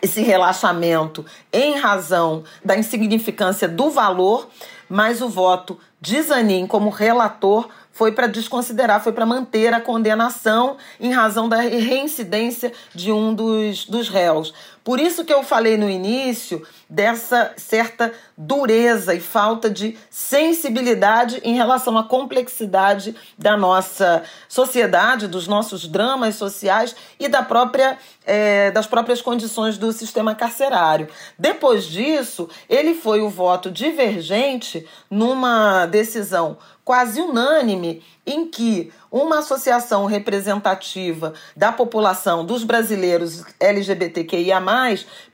esse 0.02 0.22
relaxamento 0.22 1.26
em 1.52 1.78
razão 1.78 2.46
da 2.64 2.78
insignificância 2.78 3.68
do 3.68 3.90
valor, 3.90 4.48
mas 4.88 5.22
o 5.22 5.28
voto 5.28 5.78
de 6.00 6.22
Zanin 6.22 6.68
como 6.68 6.90
relator 6.90 7.70
foi 7.92 8.12
para 8.12 8.28
desconsiderar, 8.28 9.04
foi 9.04 9.12
para 9.12 9.26
manter 9.26 9.74
a 9.74 9.82
condenação 9.82 10.78
em 11.00 11.12
razão 11.12 11.50
da 11.50 11.58
reincidência 11.58 12.72
de 12.94 13.12
um 13.12 13.34
dos, 13.34 13.86
dos 13.86 14.08
réus. 14.08 14.54
Por 14.88 15.02
isso 15.02 15.26
que 15.26 15.34
eu 15.34 15.44
falei 15.44 15.76
no 15.76 15.90
início 15.90 16.66
dessa 16.90 17.52
certa 17.58 18.14
dureza 18.38 19.14
e 19.14 19.20
falta 19.20 19.70
de 19.70 19.98
sensibilidade 20.10 21.42
em 21.44 21.56
relação 21.56 21.98
à 21.98 22.06
complexidade 22.06 23.14
da 23.38 23.58
nossa 23.58 24.24
sociedade, 24.48 25.28
dos 25.28 25.46
nossos 25.46 25.90
dramas 25.90 26.36
sociais 26.36 26.96
e 27.20 27.28
da 27.28 27.44
própria, 27.44 27.98
é, 28.26 28.72
das 28.72 28.88
próprias 28.88 29.22
condições 29.22 29.78
do 29.78 29.92
sistema 29.92 30.34
carcerário. 30.34 31.10
Depois 31.38 31.84
disso, 31.84 32.48
ele 32.70 32.94
foi 32.94 33.20
o 33.20 33.30
voto 33.30 33.70
divergente 33.70 34.88
numa 35.12 35.86
decisão 35.86 36.58
quase 36.86 37.20
unânime 37.20 38.02
em 38.28 38.46
que 38.46 38.92
uma 39.10 39.40
associação 39.40 40.06
representativa 40.06 41.34
da 41.56 41.72
população 41.72 42.46
dos 42.46 42.66
brasileiros 42.66 43.46
LGBTQIA+, 43.58 44.62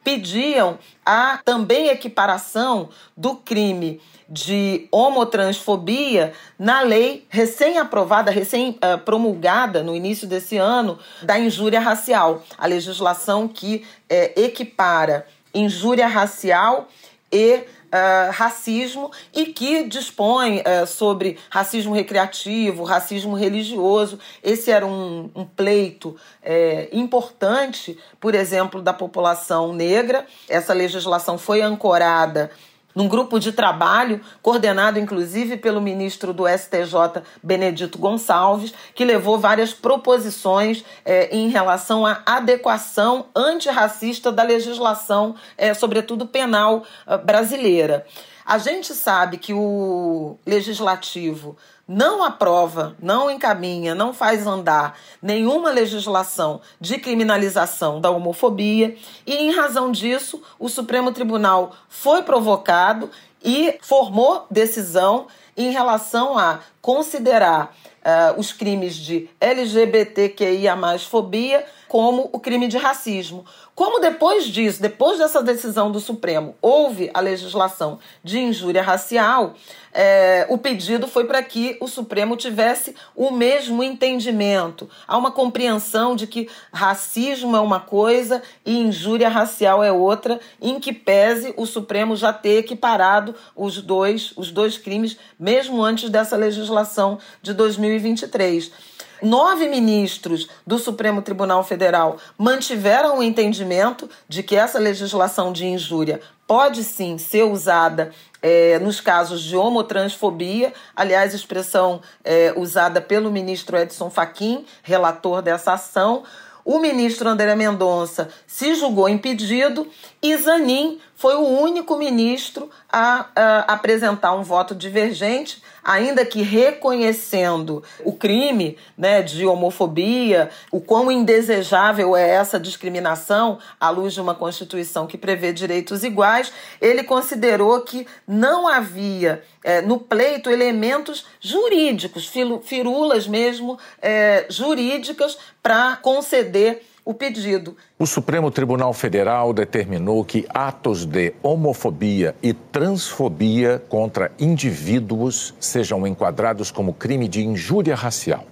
pediam 0.04 0.78
a 1.04 1.40
também 1.44 1.88
equiparação 1.88 2.90
do 3.18 3.36
crime 3.36 4.00
de 4.30 4.88
homotransfobia 4.92 6.34
na 6.58 6.82
lei 6.82 7.26
recém-aprovada, 7.30 8.32
recém-promulgada 8.32 9.84
no 9.84 9.96
início 9.96 10.28
desse 10.28 10.58
ano, 10.58 11.00
da 11.24 11.38
injúria 11.40 11.80
racial. 11.80 12.44
A 12.58 12.68
legislação 12.68 13.48
que 13.48 13.86
é, 14.10 14.40
equipara 14.40 15.28
injúria 15.54 16.08
racial 16.08 16.88
e 17.32 17.64
Uh, 17.94 18.32
racismo 18.32 19.12
e 19.32 19.46
que 19.46 19.84
dispõe 19.84 20.62
uh, 20.62 20.88
sobre 20.88 21.38
racismo 21.48 21.94
recreativo, 21.94 22.84
racismo 22.84 23.36
religioso. 23.36 24.18
Esse 24.42 24.72
era 24.72 24.84
um, 24.84 25.30
um 25.36 25.46
pleito 25.46 26.16
é, 26.42 26.90
importante, 26.92 27.96
por 28.20 28.34
exemplo, 28.34 28.82
da 28.82 28.94
população 28.94 29.74
negra. 29.74 30.26
Essa 30.50 30.74
legislação 30.74 31.38
foi 31.38 31.62
ancorada 31.62 32.50
num 32.96 33.08
grupo 33.08 33.40
de 33.40 33.52
trabalho, 33.52 34.22
coordenado 34.42 35.00
inclusive 35.00 35.58
pelo 35.58 35.82
ministro 35.82 36.34
do 36.34 36.48
STJ, 36.48 37.24
Benedito 37.42 37.98
Gonçalves, 37.98 38.74
que 38.94 39.06
levou 39.06 39.40
várias 39.40 39.74
proposições 39.74 40.84
é, 41.04 41.36
em 41.36 41.50
relação 41.50 42.06
à 42.06 42.22
adequação 42.26 43.28
antirracista 43.36 44.32
da 44.32 44.44
legislação, 44.44 45.36
é, 45.58 45.74
sobretudo 45.74 46.28
penal 46.28 46.84
é, 47.08 47.18
brasileira. 47.18 48.06
A 48.46 48.58
gente 48.58 48.94
sabe 48.94 49.38
que 49.38 49.54
o 49.54 50.38
legislativo 50.46 51.56
não 51.88 52.24
aprova, 52.24 52.96
não 53.02 53.30
encaminha, 53.30 53.94
não 53.94 54.14
faz 54.14 54.48
andar 54.48 54.98
nenhuma 55.22 55.70
legislação 55.70 56.62
de 56.80 56.98
criminalização 56.98 58.00
da 58.00 58.10
homofobia, 58.10 58.96
e 59.26 59.36
em 59.36 59.52
razão 59.52 59.92
disso, 59.92 60.42
o 60.58 60.70
Supremo 60.70 61.12
Tribunal 61.12 61.76
foi 61.90 62.24
provocado 62.24 63.10
e 63.44 63.78
formou 63.82 64.46
decisão 64.50 65.28
em 65.58 65.72
relação 65.72 66.38
a 66.38 66.60
considerar 66.82 67.76
uh, 68.04 68.40
os 68.40 68.52
crimes 68.52 68.96
de 68.96 69.30
LGBTQIA 69.40 70.76
fobia 71.10 71.66
como 71.94 72.28
o 72.34 72.40
crime 72.40 72.68
de 72.68 72.76
racismo. 72.76 73.46
Como 73.76 74.00
depois 74.00 74.46
disso, 74.46 74.82
depois 74.82 75.20
dessa 75.20 75.44
decisão 75.44 75.92
do 75.92 76.00
Supremo, 76.00 76.56
houve 76.60 77.12
a 77.14 77.20
legislação 77.20 78.00
de 78.24 78.40
injúria 78.40 78.82
racial, 78.82 79.54
é, 79.94 80.48
o 80.50 80.58
pedido 80.58 81.08
foi 81.08 81.26
para 81.26 81.44
que 81.44 81.78
o 81.80 81.88
Supremo 81.88 82.36
tivesse 82.36 82.96
o 83.16 83.30
mesmo 83.30 83.84
entendimento. 83.84 84.90
Há 85.08 85.16
uma 85.16 85.30
compreensão 85.30 86.16
de 86.16 86.26
que 86.26 86.50
racismo 86.74 87.56
é 87.56 87.60
uma 87.60 87.80
coisa 87.80 88.42
e 88.66 88.76
injúria 88.76 89.30
racial 89.30 89.84
é 89.84 89.92
outra, 89.92 90.40
em 90.60 90.80
que 90.80 90.92
pese 90.92 91.54
o 91.56 91.68
Supremo 91.68 92.16
já 92.16 92.34
ter 92.34 92.58
equiparado 92.58 93.36
os 93.56 93.80
dois, 93.80 94.34
os 94.36 94.50
dois 94.50 94.80
crimes, 94.80 95.16
mesmo 95.40 95.84
antes 95.84 96.10
dessa 96.10 96.36
legislação 96.36 97.20
de 97.40 97.54
2023 97.54 98.94
nove 99.24 99.68
ministros 99.68 100.48
do 100.68 100.78
Supremo 100.78 101.22
Tribunal 101.22 101.64
Federal 101.64 102.18
mantiveram 102.38 103.20
o 103.20 103.24
entendimento 103.24 104.10
de 104.28 104.44
que 104.44 104.56
essa 104.56 104.78
legislação 104.78 105.52
de 105.52 105.66
injúria 105.66 106.20
pode 106.46 106.84
sim 106.84 107.18
ser 107.18 107.44
usada 107.44 108.12
é, 108.42 108.78
nos 108.80 109.00
casos 109.00 109.42
de 109.42 109.56
homotransfobia, 109.56 110.74
aliás, 110.96 111.34
expressão 111.34 112.02
é, 112.24 112.54
usada 112.58 113.00
pelo 113.00 113.32
ministro 113.32 113.78
Edson 113.78 114.10
Fachin, 114.10 114.66
relator 114.84 115.42
dessa 115.42 115.74
ação. 115.74 116.24
O 116.66 116.80
ministro 116.80 117.28
André 117.28 117.56
Mendonça 117.56 118.30
se 118.46 118.76
julgou 118.76 119.10
impedido 119.10 119.88
e 120.22 120.36
Zanin 120.38 121.00
foi 121.16 121.36
o 121.36 121.46
único 121.46 121.98
ministro 121.98 122.70
a, 122.92 123.28
a 123.36 123.60
apresentar 123.74 124.34
um 124.34 124.44
voto 124.44 124.74
divergente 124.76 125.62
ainda 125.84 126.26
que 126.26 126.42
reconhecendo 126.42 127.84
o 128.04 128.14
crime 128.14 128.78
né, 128.98 129.22
de 129.22 129.46
homofobia, 129.46 130.50
o 130.72 130.80
quão 130.80 131.12
indesejável 131.12 132.16
é 132.16 132.30
essa 132.30 132.60
discriminação 132.60 133.60
à 133.80 133.90
luz 133.90 134.14
de 134.14 134.22
uma 134.22 134.34
Constituição 134.34 135.06
que 135.06 135.18
prevê 135.18 135.52
direitos 135.52 136.04
iguais, 136.04 136.52
ele 136.80 137.04
considerou 137.04 137.82
que 137.82 138.08
não 138.28 138.68
havia 138.68 139.44
é, 139.64 139.82
no 139.82 140.00
pleito 140.00 140.50
elementos 140.50 141.26
jurídicos, 141.40 142.32
firulas 142.64 143.28
mesmo 143.28 143.78
é, 144.02 144.46
jurídicas, 144.50 145.38
para 145.62 145.96
conceder 145.98 146.84
o 147.06 147.14
pedido. 147.14 147.76
O 148.00 148.06
Supremo 148.06 148.50
Tribunal 148.50 148.94
Federal 148.94 149.54
determinou 149.54 150.24
que 150.24 150.46
atos 150.50 151.06
de 151.06 151.34
homofobia 151.44 152.36
e 152.42 152.54
transfobia 152.54 153.82
contra 153.90 154.32
indivíduos 154.40 155.54
sejam 155.60 156.06
enquadrados 156.08 156.72
como 156.72 156.94
crime 156.94 157.28
de 157.28 157.44
injúria 157.44 157.96
racial. 157.96 158.46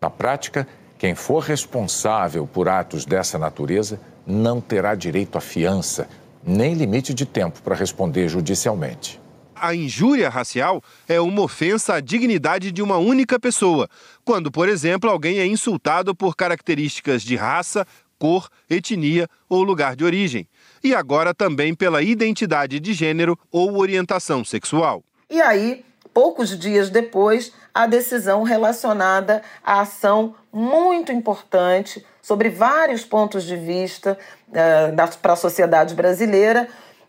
Na 0.00 0.10
prática, 0.10 0.66
quem 0.98 1.14
for 1.14 1.42
responsável 1.42 2.46
por 2.46 2.68
atos 2.68 3.04
dessa 3.04 3.38
natureza 3.38 3.98
não 4.26 4.60
terá 4.60 4.94
direito 4.94 5.38
à 5.38 5.40
fiança, 5.40 6.08
nem 6.44 6.74
limite 6.74 7.14
de 7.14 7.24
tempo 7.24 7.62
para 7.62 7.74
responder 7.74 8.28
judicialmente 8.28 9.21
a 9.62 9.72
injúria 9.76 10.28
racial 10.28 10.82
é 11.08 11.20
uma 11.20 11.42
ofensa 11.42 11.94
à 11.94 12.00
dignidade 12.00 12.72
de 12.72 12.82
uma 12.82 12.98
única 12.98 13.38
pessoa, 13.38 13.88
quando, 14.24 14.50
por 14.50 14.68
exemplo, 14.68 15.08
alguém 15.08 15.38
é 15.38 15.46
insultado 15.46 16.16
por 16.16 16.34
características 16.34 17.22
de 17.22 17.36
raça, 17.36 17.86
cor, 18.18 18.48
etnia 18.68 19.28
ou 19.48 19.62
lugar 19.62 19.94
de 19.94 20.04
origem, 20.04 20.48
e 20.82 20.92
agora 20.92 21.32
também 21.32 21.74
pela 21.74 22.02
identidade 22.02 22.80
de 22.80 22.92
gênero 22.92 23.38
ou 23.52 23.78
orientação 23.78 24.44
sexual. 24.44 25.04
E 25.30 25.40
aí, 25.40 25.84
poucos 26.12 26.58
dias 26.58 26.90
depois, 26.90 27.52
a 27.72 27.86
decisão 27.86 28.42
relacionada 28.42 29.42
à 29.64 29.80
ação 29.80 30.34
muito 30.52 31.12
importante 31.12 32.04
sobre 32.20 32.50
vários 32.50 33.04
pontos 33.04 33.44
de 33.44 33.56
vista 33.56 34.18
uh, 34.48 35.18
para 35.18 35.32
a 35.32 35.36
sociedade 35.36 35.94
brasileira 35.94 36.68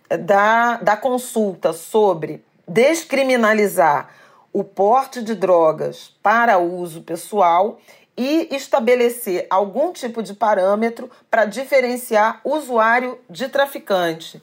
da, 0.10 0.78
da 0.78 0.98
consulta 0.98 1.74
sobre 1.74 2.44
descriminalizar 2.68 4.10
o 4.52 4.64
porte 4.64 5.22
de 5.24 5.34
drogas 5.34 6.14
para 6.22 6.58
uso 6.58 7.02
pessoal 7.02 7.80
e 8.16 8.48
estabelecer 8.52 9.48
algum 9.50 9.92
tipo 9.92 10.22
de 10.22 10.34
parâmetro 10.34 11.10
para 11.30 11.46
diferenciar 11.46 12.40
usuário 12.44 13.20
de 13.30 13.48
traficante. 13.50 14.42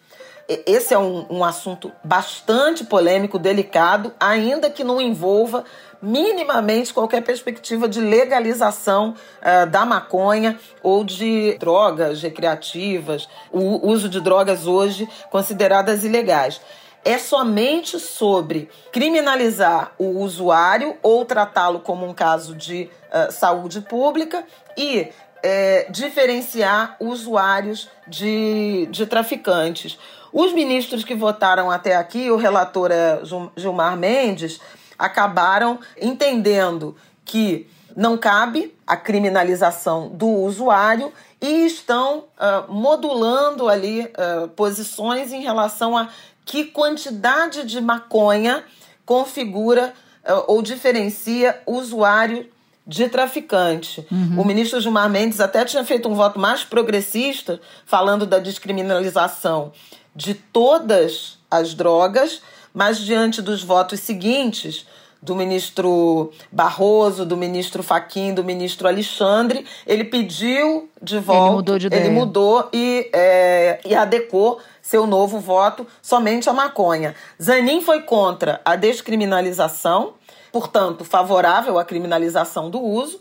Esse 0.66 0.92
é 0.92 0.99
um, 0.99 1.27
um 1.31 1.44
assunto 1.44 1.92
bastante 2.03 2.85
polêmico, 2.85 3.38
delicado, 3.38 4.12
ainda 4.18 4.68
que 4.68 4.83
não 4.83 5.01
envolva 5.01 5.64
minimamente 6.03 6.95
qualquer 6.95 7.23
perspectiva 7.23 7.89
de 7.89 8.01
legalização 8.01 9.15
uh, 9.41 9.67
da 9.69 9.85
maconha 9.85 10.59
ou 10.83 11.05
de 11.05 11.57
drogas 11.59 12.23
recreativas, 12.23 13.29
o 13.53 13.89
uso 13.89 14.09
de 14.09 14.21
drogas 14.21 14.67
hoje 14.67 15.09
consideradas 15.31 16.05
ilegais. 16.05 16.61
É 17.05 17.17
somente 17.17 17.99
sobre 17.99 18.69
criminalizar 18.93 19.93
o 19.99 20.21
usuário 20.21 20.97
ou 21.03 21.25
tratá-lo 21.25 21.81
como 21.81 22.07
um 22.07 22.13
caso 22.13 22.55
de 22.55 22.91
uh, 23.09 23.33
saúde 23.33 23.81
pública 23.81 24.45
e 24.77 25.09
é, 25.43 25.87
diferenciar 25.91 26.97
usuários 27.01 27.89
de, 28.07 28.87
de 28.91 29.07
traficantes. 29.07 29.99
Os 30.33 30.53
ministros 30.53 31.03
que 31.03 31.15
votaram 31.15 31.71
até 31.71 31.97
aqui, 31.97 32.31
o 32.31 32.37
relator 32.37 32.91
é 32.93 33.21
Gilmar 33.57 33.97
Mendes, 33.97 34.61
acabaram 35.01 35.81
entendendo 36.01 36.95
que 37.25 37.67
não 37.97 38.17
cabe 38.17 38.75
a 38.87 38.97
criminalização 38.97 40.09
do 40.09 40.29
usuário 40.29 41.13
e 41.41 41.67
estão 41.67 42.19
uh, 42.19 42.73
modulando 42.73 43.69
ali 43.69 44.03
uh, 44.03 44.49
posições 44.49 45.33
em 45.33 45.43
relação 45.43 45.97
a 45.97 46.09
que 46.45 46.65
quantidade 46.65 47.65
de 47.65 47.81
maconha 47.81 48.63
configura 49.05 49.93
uh, 50.25 50.45
ou 50.47 50.63
diferencia 50.63 51.61
usuário 51.67 52.49
de 52.87 53.09
traficante. 53.09 54.07
Uhum. 54.11 54.41
O 54.41 54.45
ministro 54.45 54.81
Gilmar 54.81 55.09
Mendes 55.09 55.41
até 55.41 55.65
tinha 55.65 55.85
feito 55.85 56.09
um 56.09 56.15
voto 56.15 56.39
mais 56.39 56.65
progressista, 56.65 57.61
falando 57.87 58.27
da 58.27 58.39
descriminalização 58.39 59.73
de 60.15 60.35
todas 60.35 61.39
as 61.51 61.73
drogas, 61.75 62.43
mas 62.73 62.99
diante 62.99 63.43
dos 63.43 63.63
votos 63.63 64.01
seguintes, 64.01 64.87
do 65.23 65.37
ministro 65.37 66.33
Barroso, 66.51 67.27
do 67.27 67.37
ministro 67.37 67.83
Faquim, 67.83 68.33
do 68.33 68.43
ministro 68.43 68.89
Alexandre. 68.89 69.67
Ele 69.87 70.05
pediu 70.05 70.89
de 71.01 71.19
volta. 71.19 71.45
Ele 71.45 71.57
mudou 71.57 71.79
de 71.79 71.87
ideia. 71.87 72.01
Ele 72.01 72.11
mudou 72.11 72.69
e, 72.73 73.11
é, 73.13 73.81
e 73.85 73.95
adequou 73.95 74.61
seu 74.81 75.07
novo 75.07 75.39
voto 75.39 75.87
somente 76.01 76.49
à 76.49 76.53
maconha. 76.53 77.15
Zanin 77.41 77.83
foi 77.83 78.03
contra 78.03 78.61
a 78.65 78.77
descriminalização, 78.77 80.15
portanto, 80.51 81.05
favorável 81.05 81.79
à 81.79 81.85
criminalização 81.85 82.71
do 82.71 82.81
uso 82.81 83.21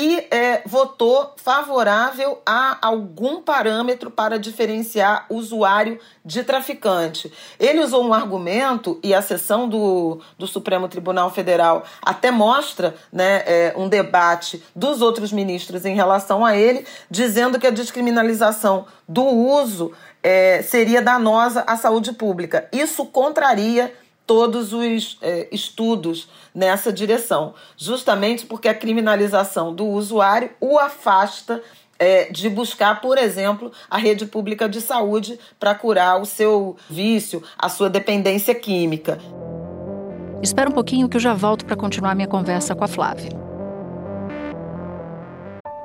e 0.00 0.28
é, 0.30 0.62
votou 0.64 1.34
favorável 1.36 2.40
a 2.46 2.78
algum 2.80 3.42
parâmetro 3.42 4.12
para 4.12 4.38
diferenciar 4.38 5.26
usuário 5.28 5.98
de 6.24 6.44
traficante. 6.44 7.32
Ele 7.58 7.80
usou 7.80 8.06
um 8.06 8.14
argumento, 8.14 9.00
e 9.02 9.12
a 9.12 9.20
sessão 9.20 9.68
do, 9.68 10.20
do 10.38 10.46
Supremo 10.46 10.86
Tribunal 10.86 11.32
Federal 11.32 11.82
até 12.00 12.30
mostra 12.30 12.94
né, 13.12 13.42
é, 13.44 13.74
um 13.76 13.88
debate 13.88 14.62
dos 14.72 15.02
outros 15.02 15.32
ministros 15.32 15.84
em 15.84 15.96
relação 15.96 16.46
a 16.46 16.56
ele, 16.56 16.86
dizendo 17.10 17.58
que 17.58 17.66
a 17.66 17.70
descriminalização 17.70 18.86
do 19.08 19.24
uso 19.24 19.90
é, 20.22 20.62
seria 20.62 21.02
danosa 21.02 21.64
à 21.66 21.76
saúde 21.76 22.12
pública. 22.12 22.68
Isso 22.70 23.04
contraria 23.06 23.92
todos 24.28 24.74
os 24.74 25.16
é, 25.22 25.48
estudos 25.50 26.28
nessa 26.54 26.92
direção, 26.92 27.54
justamente 27.78 28.44
porque 28.44 28.68
a 28.68 28.74
criminalização 28.74 29.74
do 29.74 29.86
usuário 29.86 30.50
o 30.60 30.78
afasta 30.78 31.62
é, 31.98 32.30
de 32.30 32.50
buscar, 32.50 33.00
por 33.00 33.16
exemplo, 33.16 33.72
a 33.88 33.96
rede 33.96 34.26
pública 34.26 34.68
de 34.68 34.82
saúde 34.82 35.40
para 35.58 35.74
curar 35.74 36.20
o 36.20 36.26
seu 36.26 36.76
vício, 36.90 37.42
a 37.58 37.70
sua 37.70 37.88
dependência 37.88 38.54
química. 38.54 39.18
Espera 40.42 40.68
um 40.68 40.74
pouquinho 40.74 41.08
que 41.08 41.16
eu 41.16 41.20
já 41.20 41.32
volto 41.32 41.64
para 41.64 41.74
continuar 41.74 42.14
minha 42.14 42.28
conversa 42.28 42.74
com 42.74 42.84
a 42.84 42.88
Flávia. 42.88 43.30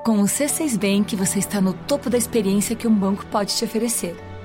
Com 0.06 0.20
o 0.20 0.26
C6 0.26 0.78
Bank, 0.78 1.16
você 1.16 1.40
está 1.40 1.62
no 1.62 1.72
topo 1.72 2.10
da 2.10 2.18
experiência 2.18 2.76
que 2.76 2.90
um 2.90 2.94
banco 2.94 3.26
pode 3.28 3.56
te 3.56 3.64
oferecer 3.64 4.33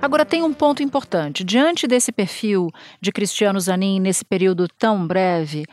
Agora 0.00 0.24
tem 0.24 0.42
um 0.42 0.54
ponto 0.54 0.80
importante. 0.80 1.42
Diante 1.42 1.86
desse 1.88 2.12
perfil 2.12 2.70
de 3.00 3.10
Cristiano 3.10 3.58
Zanin 3.60 3.98
nesse 3.98 4.24
período 4.24 4.68
tão 4.68 5.04
breve, 5.04 5.64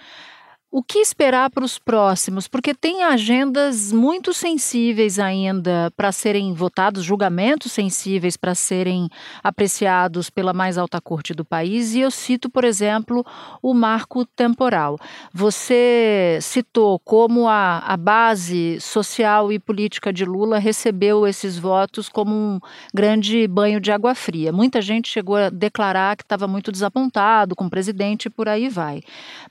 o 0.77 0.83
que 0.83 0.99
esperar 0.99 1.49
para 1.51 1.63
os 1.63 1.79
próximos? 1.79 2.49
Porque 2.49 2.73
tem 2.73 3.01
agendas 3.01 3.93
muito 3.93 4.33
sensíveis 4.33 5.19
ainda 5.19 5.89
para 5.95 6.11
serem 6.11 6.53
votados, 6.53 7.01
julgamentos 7.01 7.71
sensíveis 7.71 8.35
para 8.35 8.53
serem 8.53 9.07
apreciados 9.41 10.29
pela 10.29 10.51
mais 10.51 10.77
alta 10.77 10.99
corte 10.99 11.33
do 11.33 11.45
país. 11.45 11.95
E 11.95 12.01
eu 12.01 12.11
cito, 12.11 12.49
por 12.49 12.65
exemplo, 12.65 13.25
o 13.61 13.73
marco 13.73 14.25
temporal. 14.25 14.99
Você 15.33 16.39
citou 16.41 16.99
como 16.99 17.47
a, 17.47 17.77
a 17.77 17.95
base 17.95 18.77
social 18.81 19.53
e 19.53 19.59
política 19.59 20.11
de 20.11 20.25
Lula 20.25 20.59
recebeu 20.59 21.25
esses 21.25 21.57
votos 21.57 22.09
como 22.09 22.35
um 22.35 22.59
grande 22.93 23.47
banho 23.47 23.79
de 23.79 23.93
água 23.93 24.13
fria. 24.13 24.51
Muita 24.51 24.81
gente 24.81 25.07
chegou 25.07 25.38
a 25.38 25.49
declarar 25.49 26.17
que 26.17 26.23
estava 26.23 26.49
muito 26.49 26.69
desapontado 26.69 27.55
com 27.55 27.67
o 27.67 27.69
presidente 27.69 28.25
e 28.25 28.29
por 28.29 28.49
aí 28.49 28.67
vai. 28.67 29.01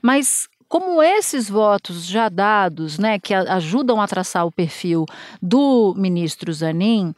Mas 0.03 0.47
como 0.67 1.01
esses 1.01 1.49
votos 1.49 2.05
já 2.05 2.29
dados, 2.29 2.97
né, 2.97 3.19
que 3.19 3.33
ajudam 3.33 4.01
a 4.01 4.07
traçar 4.07 4.45
o 4.45 4.51
perfil 4.51 5.05
do 5.41 5.93
ministro 5.97 6.51
Zanin, 6.51 7.13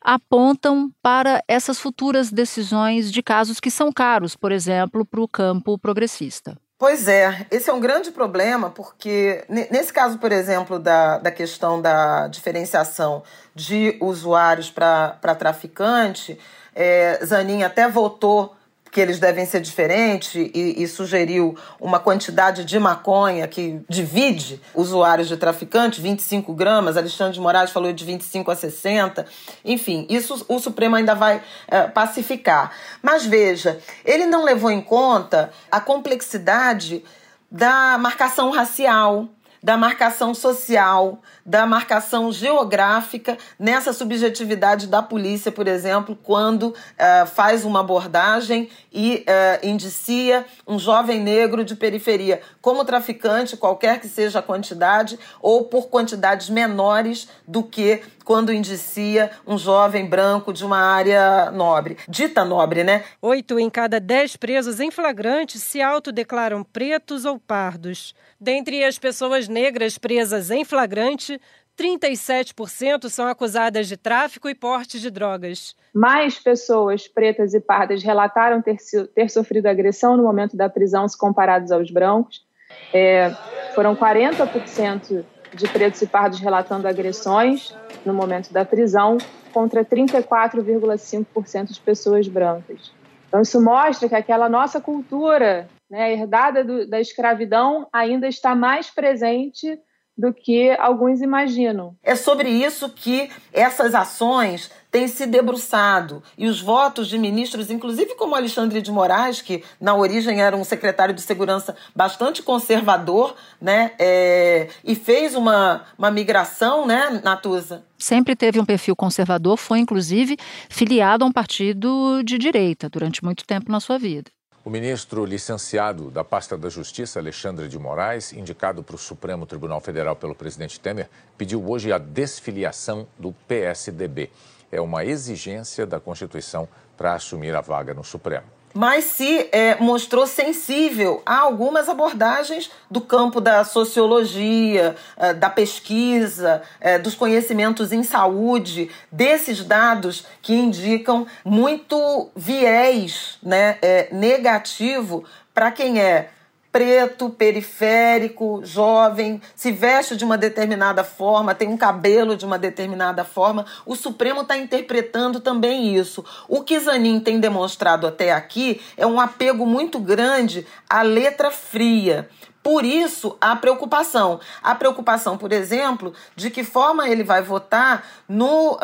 apontam 0.00 0.90
para 1.02 1.42
essas 1.46 1.78
futuras 1.78 2.30
decisões 2.30 3.12
de 3.12 3.22
casos 3.22 3.60
que 3.60 3.70
são 3.70 3.92
caros, 3.92 4.34
por 4.34 4.50
exemplo, 4.50 5.04
para 5.04 5.20
o 5.20 5.28
campo 5.28 5.78
progressista. 5.78 6.56
Pois 6.78 7.06
é, 7.08 7.46
esse 7.50 7.68
é 7.68 7.72
um 7.74 7.78
grande 7.78 8.10
problema, 8.10 8.70
porque 8.70 9.44
nesse 9.48 9.92
caso, 9.92 10.16
por 10.16 10.32
exemplo, 10.32 10.78
da, 10.78 11.18
da 11.18 11.30
questão 11.30 11.78
da 11.78 12.26
diferenciação 12.28 13.22
de 13.54 13.98
usuários 14.00 14.70
para 14.70 15.34
traficante, 15.38 16.38
é, 16.74 17.20
Zanin 17.22 17.64
até 17.64 17.86
votou 17.86 18.56
que 18.90 19.00
eles 19.00 19.18
devem 19.18 19.46
ser 19.46 19.60
diferentes 19.60 20.34
e, 20.34 20.82
e, 20.82 20.88
sugeriu 20.88 21.56
uma 21.80 21.98
quantidade 21.98 22.64
de 22.64 22.78
maconha 22.78 23.46
que 23.46 23.80
divide 23.88 24.60
usuários 24.74 25.28
de 25.28 25.36
traficante, 25.36 26.00
25 26.00 26.52
gramas, 26.52 26.96
Alexandre 26.96 27.34
de 27.34 27.40
Moraes 27.40 27.70
falou 27.70 27.92
de 27.92 28.04
25 28.04 28.50
a 28.50 28.56
60, 28.56 29.26
enfim, 29.64 30.06
isso 30.08 30.44
o 30.48 30.58
Supremo 30.58 30.96
ainda 30.96 31.14
vai 31.14 31.40
é, 31.68 31.82
pacificar. 31.86 32.72
Mas 33.02 33.24
veja, 33.24 33.78
ele 34.04 34.26
não 34.26 34.44
levou 34.44 34.70
em 34.70 34.80
conta 34.80 35.50
a 35.70 35.80
complexidade 35.80 37.04
da 37.50 37.98
marcação 37.98 38.50
racial, 38.50 39.28
da 39.62 39.76
marcação 39.76 40.34
social, 40.34 41.20
da 41.44 41.66
marcação 41.66 42.32
geográfica 42.32 43.36
nessa 43.58 43.92
subjetividade 43.92 44.86
da 44.86 45.02
polícia, 45.02 45.52
por 45.52 45.68
exemplo, 45.68 46.16
quando 46.22 46.68
uh, 46.68 47.26
faz 47.26 47.64
uma 47.64 47.80
abordagem 47.80 48.70
e 48.92 49.24
uh, 49.26 49.66
indicia 49.66 50.46
um 50.66 50.78
jovem 50.78 51.20
negro 51.20 51.64
de 51.64 51.76
periferia 51.76 52.40
como 52.60 52.84
traficante, 52.84 53.56
qualquer 53.56 54.00
que 54.00 54.08
seja 54.08 54.38
a 54.38 54.42
quantidade, 54.42 55.18
ou 55.40 55.64
por 55.64 55.88
quantidades 55.88 56.48
menores 56.48 57.28
do 57.46 57.62
que 57.62 58.02
quando 58.24 58.52
indicia 58.52 59.30
um 59.46 59.58
jovem 59.58 60.06
branco 60.06 60.52
de 60.52 60.64
uma 60.64 60.78
área 60.78 61.50
nobre, 61.50 61.96
dita 62.08 62.44
nobre, 62.44 62.84
né? 62.84 63.04
Oito 63.20 63.58
em 63.58 63.68
cada 63.68 63.98
dez 63.98 64.36
presos 64.36 64.80
em 64.80 64.90
flagrante 64.90 65.58
se 65.58 65.80
autodeclaram 65.80 66.62
pretos 66.62 67.24
ou 67.24 67.38
pardos. 67.38 68.14
Dentre 68.40 68.84
as 68.84 68.98
pessoas 68.98 69.48
negras 69.48 69.98
presas 69.98 70.50
em 70.50 70.64
flagrante, 70.64 71.40
37% 71.80 73.08
são 73.08 73.26
acusadas 73.26 73.88
de 73.88 73.96
tráfico 73.96 74.48
e 74.48 74.54
porte 74.54 75.00
de 75.00 75.10
drogas. 75.10 75.74
Mais 75.94 76.38
pessoas 76.38 77.08
pretas 77.08 77.54
e 77.54 77.60
pardas 77.60 78.02
relataram 78.02 78.60
ter, 78.60 78.76
ter 79.14 79.30
sofrido 79.30 79.66
agressão 79.66 80.16
no 80.16 80.22
momento 80.22 80.56
da 80.56 80.68
prisão 80.68 81.08
se 81.08 81.16
comparados 81.16 81.72
aos 81.72 81.90
brancos. 81.90 82.44
É, 82.92 83.34
foram 83.74 83.96
40% 83.96 85.24
de 85.54 85.68
pretos 85.68 86.02
e 86.02 86.06
pardos 86.06 86.40
relatando 86.40 86.86
agressões 86.86 87.74
no 88.04 88.14
momento 88.14 88.52
da 88.52 88.64
prisão, 88.64 89.18
contra 89.52 89.84
34,5% 89.84 91.72
de 91.72 91.80
pessoas 91.80 92.28
brancas. 92.28 92.92
Então, 93.28 93.40
isso 93.42 93.60
mostra 93.62 94.08
que 94.08 94.14
aquela 94.14 94.48
nossa 94.48 94.80
cultura 94.80 95.68
né, 95.90 96.12
herdada 96.12 96.64
do, 96.64 96.86
da 96.86 97.00
escravidão 97.00 97.88
ainda 97.92 98.28
está 98.28 98.54
mais 98.54 98.90
presente 98.90 99.78
do 100.20 100.32
que 100.32 100.70
alguns 100.78 101.20
imaginam. 101.22 101.96
É 102.02 102.14
sobre 102.14 102.48
isso 102.48 102.90
que 102.90 103.30
essas 103.52 103.94
ações 103.94 104.70
têm 104.90 105.08
se 105.08 105.26
debruçado. 105.26 106.22
E 106.36 106.46
os 106.46 106.60
votos 106.60 107.08
de 107.08 107.16
ministros, 107.16 107.70
inclusive 107.70 108.14
como 108.16 108.34
Alexandre 108.34 108.82
de 108.82 108.90
Moraes, 108.90 109.40
que 109.40 109.62
na 109.80 109.94
origem 109.94 110.42
era 110.42 110.56
um 110.56 110.64
secretário 110.64 111.14
de 111.14 111.22
segurança 111.22 111.76
bastante 111.94 112.42
conservador, 112.42 113.34
né? 113.60 113.92
É, 113.98 114.68
e 114.84 114.94
fez 114.94 115.34
uma, 115.34 115.84
uma 115.96 116.10
migração, 116.10 116.86
né, 116.86 117.20
Natuza? 117.22 117.84
Sempre 117.96 118.34
teve 118.34 118.60
um 118.60 118.64
perfil 118.64 118.96
conservador, 118.96 119.56
foi 119.56 119.78
inclusive 119.78 120.36
filiado 120.68 121.24
a 121.24 121.28
um 121.28 121.32
partido 121.32 122.22
de 122.24 122.38
direita 122.38 122.88
durante 122.88 123.24
muito 123.24 123.46
tempo 123.46 123.70
na 123.70 123.78
sua 123.78 123.98
vida. 123.98 124.30
O 124.62 124.68
ministro 124.68 125.24
licenciado 125.24 126.10
da 126.10 126.22
pasta 126.22 126.56
da 126.56 126.68
Justiça, 126.68 127.18
Alexandre 127.18 127.66
de 127.66 127.78
Moraes, 127.78 128.34
indicado 128.34 128.82
para 128.82 128.94
o 128.94 128.98
Supremo 128.98 129.46
Tribunal 129.46 129.80
Federal 129.80 130.14
pelo 130.14 130.34
presidente 130.34 130.78
Temer, 130.78 131.08
pediu 131.38 131.66
hoje 131.66 131.90
a 131.90 131.96
desfiliação 131.96 133.06
do 133.18 133.32
PSDB. 133.48 134.30
É 134.70 134.78
uma 134.78 135.02
exigência 135.02 135.86
da 135.86 135.98
Constituição 135.98 136.68
para 136.94 137.14
assumir 137.14 137.56
a 137.56 137.62
vaga 137.62 137.94
no 137.94 138.04
Supremo 138.04 138.59
mas 138.72 139.04
se 139.04 139.48
é, 139.52 139.76
mostrou 139.80 140.26
sensível 140.26 141.22
a 141.26 141.38
algumas 141.38 141.88
abordagens 141.88 142.70
do 142.90 143.00
campo 143.00 143.40
da 143.40 143.64
sociologia, 143.64 144.96
é, 145.16 145.34
da 145.34 145.50
pesquisa, 145.50 146.62
é, 146.80 146.98
dos 146.98 147.14
conhecimentos 147.14 147.92
em 147.92 148.02
saúde, 148.02 148.90
desses 149.10 149.64
dados 149.64 150.26
que 150.42 150.54
indicam 150.54 151.26
muito 151.44 152.30
viés 152.36 153.38
né, 153.42 153.78
é, 153.82 154.08
negativo 154.12 155.24
para 155.52 155.70
quem 155.70 156.00
é 156.00 156.30
preto, 156.72 157.30
periférico, 157.30 158.60
jovem, 158.64 159.40
se 159.56 159.72
veste 159.72 160.16
de 160.16 160.24
uma 160.24 160.38
determinada 160.38 161.02
forma, 161.02 161.54
tem 161.54 161.68
um 161.68 161.76
cabelo 161.76 162.36
de 162.36 162.46
uma 162.46 162.58
determinada 162.58 163.24
forma, 163.24 163.66
o 163.84 163.96
Supremo 163.96 164.42
está 164.42 164.56
interpretando 164.56 165.40
também 165.40 165.94
isso. 165.96 166.24
O 166.48 166.62
que 166.62 166.78
Zanin 166.78 167.18
tem 167.20 167.40
demonstrado 167.40 168.06
até 168.06 168.32
aqui 168.32 168.80
é 168.96 169.06
um 169.06 169.20
apego 169.20 169.66
muito 169.66 169.98
grande 169.98 170.66
à 170.88 171.02
letra 171.02 171.50
fria. 171.50 172.28
Por 172.62 172.84
isso, 172.84 173.38
a 173.40 173.56
preocupação. 173.56 174.38
A 174.62 174.74
preocupação, 174.74 175.38
por 175.38 175.50
exemplo, 175.50 176.12
de 176.36 176.50
que 176.50 176.62
forma 176.62 177.08
ele 177.08 177.24
vai 177.24 177.40
votar 177.40 178.06
no, 178.28 178.74
uh, 178.74 178.78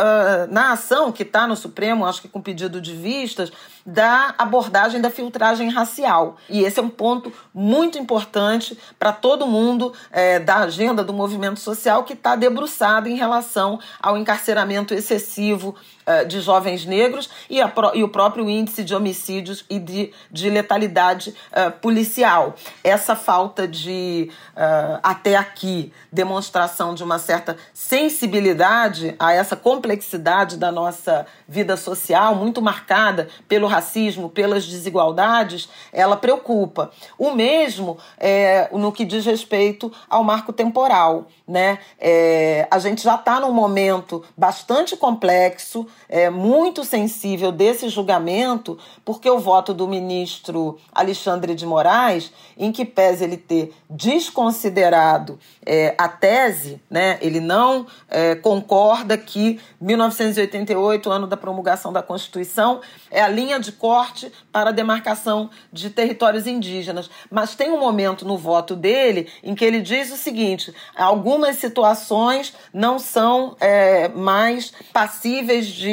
na 0.51 0.73
ação 0.73 1.13
que 1.13 1.23
está 1.23 1.47
no 1.47 1.55
Supremo, 1.55 2.07
acho 2.07 2.23
que 2.23 2.29
com 2.29 2.41
pedido 2.41 2.81
de 2.81 2.97
vistas, 2.97 3.53
da 3.87 4.35
abordagem 4.37 5.01
da 5.01 5.11
filtragem 5.11 5.71
racial. 5.71 6.37
E 6.49 6.65
esse 6.65 6.81
é 6.81 6.83
um 6.83 6.89
ponto 6.89 7.33
muito 7.55 7.97
importante 7.97 8.77
para 8.99 9.13
todo 9.13 9.47
mundo 9.47 9.93
é, 10.11 10.41
da 10.41 10.57
agenda 10.59 11.05
do 11.05 11.13
movimento 11.13 11.61
social 11.61 12.03
que 12.03 12.15
está 12.15 12.35
debruçado 12.35 13.09
em 13.09 13.15
relação 13.15 13.79
ao 14.03 14.19
encarceramento 14.19 14.93
excessivo 14.93 15.77
de 16.29 16.41
jovens 16.41 16.85
negros 16.85 17.29
e, 17.51 17.61
a, 17.61 17.73
e, 17.95 18.03
o 18.03 18.09
próprio 18.09 18.49
índice 18.49 18.85
de 18.85 18.95
homicídios 18.95 19.65
e 19.69 19.79
de, 19.79 20.13
de 20.31 20.49
letalidade 20.51 21.35
uh, 21.51 21.71
policial. 21.81 22.55
Essa 22.83 23.17
falta 23.17 23.67
de, 23.67 24.31
uh, 24.53 25.01
até 25.03 25.37
aqui, 25.37 25.93
demonstração 26.13 26.95
de 26.95 27.03
uma 27.03 27.19
certa 27.19 27.57
sensibilidade 27.75 29.15
a 29.19 29.33
essa 29.33 29.57
complexidade 29.57 30.57
da 30.57 30.71
nossa 30.71 31.27
vida 31.49 31.77
social, 31.77 32.35
muito 32.35 32.63
marcada 32.63 33.29
pelo 33.49 33.67
racismo, 33.67 34.29
pelas 34.29 34.67
desigualdades, 34.67 35.69
ela 35.93 36.17
preocupa. 36.17 36.91
O 37.19 37.33
mesmo 37.33 37.99
é, 38.19 38.69
no 38.73 38.93
que 38.93 39.05
diz 39.05 39.25
respeito 39.25 39.93
ao 40.09 40.25
marco 40.25 40.53
temporal. 40.53 41.27
Né? 41.47 41.79
É, 41.99 42.67
a 42.71 42.79
gente 42.79 43.03
já 43.03 43.15
está 43.15 43.39
num 43.41 43.53
momento 43.53 44.25
bastante 44.37 44.97
complexo, 44.97 45.87
é, 46.09 46.31
muito 46.31 46.85
sensível 46.85 47.51
desse 47.51 47.89
julgamento, 47.89 48.79
porque 49.05 49.29
o 49.29 49.39
voto 49.39 49.75
do 49.75 49.89
ministro 49.89 50.79
Alexandre 50.93 51.55
de 51.55 51.67
Moraes, 51.67 52.33
em 52.57 52.71
que 52.73 52.85
pese 52.85 53.25
ele 53.25 53.37
ter 53.37 53.75
desconsiderado 53.89 55.39
é, 55.65 55.95
a 55.99 56.09
tese, 56.09 56.81
né, 56.89 57.19
ele 57.21 57.41
não 57.41 57.87
é, 58.09 58.35
concorda 58.35 59.19
que 59.19 59.61
1988, 59.81 61.11
ano 61.11 61.27
da 61.27 61.37
promulgação 61.37 61.93
da 61.93 62.03
Constituição, 62.03 62.81
é 63.11 63.21
a 63.21 63.29
linha 63.29 63.59
de 63.59 63.73
corte 63.73 64.33
para 64.53 64.71
a 64.71 64.73
demarcação 64.73 65.51
de 65.73 65.91
territórios 65.91 66.47
indígenas. 66.47 67.11
Mas 67.31 67.55
tem 67.55 67.71
um 67.71 67.81
momento 67.81 68.25
no 68.25 68.39
voto 68.39 68.75
dele 68.77 69.29
em 69.43 69.55
que 69.55 69.65
ele 69.65 69.81
diz 69.81 70.13
o 70.13 70.17
seguinte: 70.17 70.73
algumas 70.97 71.57
situações 71.57 72.55
não 72.73 72.99
são 72.99 73.57
é, 73.61 74.09
mais 74.09 74.73
passíveis 74.93 75.67
de 75.67 75.86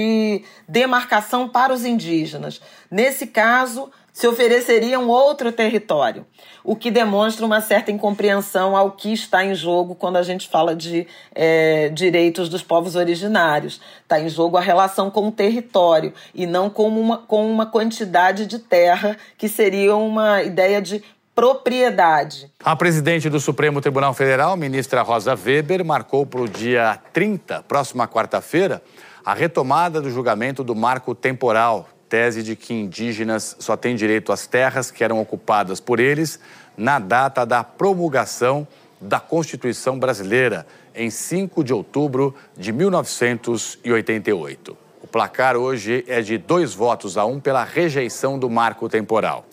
demarcação 0.67 1.47
para 1.47 1.73
os 1.73 1.86
indígenas. 1.86 2.62
Nesse 2.89 3.27
caso, 3.27 3.91
se 4.13 4.27
ofereceria 4.27 4.99
um 4.99 5.10
outro 5.10 5.51
território, 5.51 6.23
o 6.63 6.75
que 6.75 6.91
demonstra 6.91 7.43
uma 7.43 7.60
certa 7.60 7.91
incompreensão 7.91 8.77
ao 8.77 8.91
que 8.91 9.12
está 9.12 9.43
em 9.43 9.56
jogo 9.56 9.95
quando 9.95 10.17
a 10.17 10.21
gente 10.21 10.47
fala 10.47 10.75
de 10.75 11.08
é, 11.34 11.89
direitos 11.89 12.47
dos 12.47 12.62
povos 12.62 12.95
originários. 12.95 13.82
Está 14.03 14.19
em 14.19 14.29
jogo 14.29 14.56
a 14.56 14.62
relação 14.62 15.10
com 15.10 15.27
o 15.27 15.32
território 15.32 16.13
e 16.34 16.45
não 16.45 16.69
com 16.69 16.88
uma, 16.88 17.17
com 17.17 17.51
uma 17.51 17.65
quantidade 17.65 18.45
de 18.45 18.60
terra, 18.60 19.17
que 19.36 19.49
seria 19.49 19.95
uma 19.95 20.43
ideia 20.43 20.79
de 20.79 21.03
propriedade. 21.34 22.51
A 22.63 22.75
presidente 22.75 23.27
do 23.29 23.39
Supremo 23.39 23.82
Tribunal 23.82 24.13
Federal, 24.13 24.56
ministra 24.56 25.01
Rosa 25.01 25.34
Weber, 25.36 25.84
marcou 25.84 26.25
para 26.25 26.41
o 26.41 26.47
dia 26.47 26.99
30, 27.12 27.63
próxima 27.63 28.08
quarta-feira, 28.08 28.82
a 29.25 29.33
retomada 29.33 30.01
do 30.01 30.09
julgamento 30.09 30.63
do 30.63 30.75
marco 30.75 31.15
temporal 31.15 31.88
tese 32.09 32.43
de 32.43 32.55
que 32.55 32.73
indígenas 32.73 33.55
só 33.57 33.75
têm 33.75 33.95
direito 33.95 34.31
às 34.31 34.45
terras 34.45 34.91
que 34.91 35.03
eram 35.03 35.19
ocupadas 35.19 35.79
por 35.79 35.99
eles 35.99 36.39
na 36.77 36.99
data 36.99 37.43
da 37.43 37.63
promulgação 37.63 38.67
da 39.01 39.19
Constituição 39.19 39.97
Brasileira, 39.97 40.67
em 40.93 41.09
5 41.09 41.63
de 41.63 41.73
outubro 41.73 42.36
de 42.55 42.71
1988. 42.71 44.77
O 45.01 45.07
placar 45.07 45.57
hoje 45.57 46.05
é 46.07 46.21
de 46.21 46.38
dois 46.38 46.75
votos 46.75 47.17
a 47.17 47.25
um 47.25 47.39
pela 47.39 47.63
rejeição 47.63 48.38
do 48.38 48.47
marco 48.47 48.88
temporal. 48.88 49.43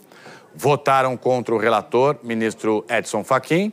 Votaram 0.54 1.16
contra 1.16 1.54
o 1.54 1.59
relator, 1.59 2.18
ministro 2.22 2.85
Edson 2.90 3.24
Fachin, 3.24 3.72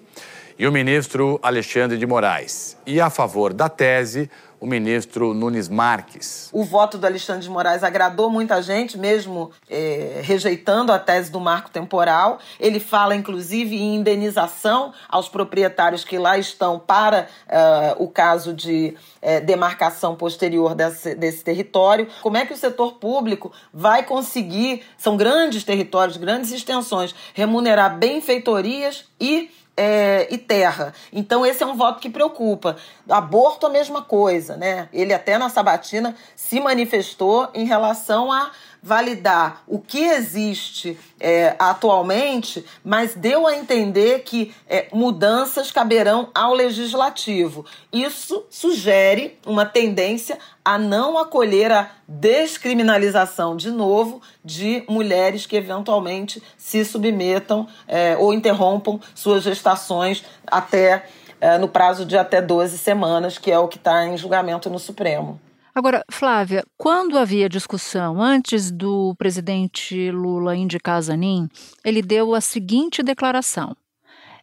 e 0.60 0.66
o 0.66 0.72
ministro 0.72 1.40
Alexandre 1.44 1.98
de 1.98 2.06
Moraes. 2.06 2.78
E 2.86 3.00
a 3.00 3.10
favor 3.10 3.54
da 3.54 3.70
tese, 3.70 4.30
o 4.60 4.66
ministro 4.66 5.34
Nunes 5.36 5.70
Marques. 5.70 6.50
O 6.52 6.64
voto 6.64 6.98
do 6.98 7.06
Alexandre 7.06 7.44
de 7.44 7.50
Moraes 7.50 7.84
agradou 7.84 8.28
muita 8.28 8.60
gente, 8.62 8.98
mesmo 8.98 9.52
é, 9.70 10.22
rejeitando 10.24 10.92
a 10.92 10.98
tese 10.98 11.32
do 11.32 11.40
marco 11.40 11.70
temporal. 11.70 12.40
Ele 12.60 12.80
fala, 12.80 13.16
inclusive, 13.16 13.76
em 13.76 13.96
indenização 13.98 14.94
aos 15.08 15.30
proprietários 15.30 16.04
que 16.04 16.18
lá 16.18 16.40
estão 16.40 16.80
para 16.80 17.28
uh, 17.48 18.04
o 18.04 18.08
caso 18.08 18.52
de 18.52 18.96
uh, 19.22 19.46
demarcação 19.46 20.16
posterior 20.16 20.74
desse, 20.74 21.14
desse 21.14 21.44
território. 21.44 22.08
Como 22.24 22.38
é 22.38 22.46
que 22.46 22.54
o 22.54 22.58
setor 22.58 22.94
público 22.94 23.52
vai 23.72 24.04
conseguir, 24.04 24.84
são 24.98 25.16
grandes 25.16 25.64
territórios, 25.64 26.18
grandes 26.18 26.52
extensões, 26.52 27.14
remunerar 27.36 27.96
benfeitorias 27.96 29.06
e 29.20 29.52
é, 29.78 30.28
e 30.32 30.38
terra. 30.40 30.94
Então, 31.14 31.46
esse 31.46 31.62
é 31.62 31.66
um 31.66 31.78
voto 31.78 32.00
que 32.00 32.10
preocupa. 32.10 32.76
Aborto, 33.08 33.68
a 33.68 33.70
mesma 33.70 34.02
coisa, 34.02 34.58
né? 34.58 34.90
Ele 34.92 35.14
até 35.14 35.38
na 35.38 35.50
sabatina 35.50 36.16
se 36.36 36.60
manifestou 36.60 37.48
em 37.54 37.66
relação 37.66 38.32
a 38.32 38.52
validar 38.88 39.64
o 39.68 39.80
que 39.80 40.00
existe 40.00 40.98
é, 41.20 41.58
atualmente, 41.60 42.66
mas 42.86 43.14
deu 43.14 43.46
a 43.46 43.54
entender 43.54 44.20
que 44.20 44.56
é, 44.66 44.88
mudanças 44.94 45.72
caberão 45.72 46.30
ao 46.34 46.54
legislativo. 46.54 47.66
Isso 47.92 48.46
sugere 48.50 49.38
uma 49.46 49.66
tendência 49.66 50.40
a 50.64 50.78
não 50.78 51.18
acolher 51.18 51.70
a 51.70 51.92
descriminalização 52.08 53.58
de 53.58 53.72
novo 53.72 54.22
de 54.44 54.86
mulheres 54.88 55.46
que 55.46 55.58
eventualmente 55.58 56.42
se 56.58 56.86
submetam 56.86 57.68
é, 57.90 58.16
ou 58.16 58.34
interrompam 58.34 59.02
suas 59.14 59.44
gestações 59.44 60.24
até 60.46 61.06
é, 61.42 61.58
no 61.58 61.68
prazo 61.68 62.06
de 62.06 62.18
até 62.18 62.42
12 62.42 62.78
semanas, 62.78 63.38
que 63.38 63.52
é 63.52 63.60
o 63.60 63.68
que 63.68 63.78
está 63.78 64.06
em 64.06 64.16
julgamento 64.16 64.70
no 64.70 64.80
Supremo. 64.80 65.42
Agora, 65.78 66.04
Flávia, 66.10 66.66
quando 66.76 67.20
havia 67.20 67.48
discussão 67.48 68.20
antes 68.20 68.72
do 68.72 69.14
presidente 69.14 70.10
Lula 70.10 70.56
indicar 70.56 71.00
Zanin, 71.00 71.48
ele 71.86 72.02
deu 72.02 72.34
a 72.34 72.42
seguinte 72.42 73.04
declaração: 73.04 73.78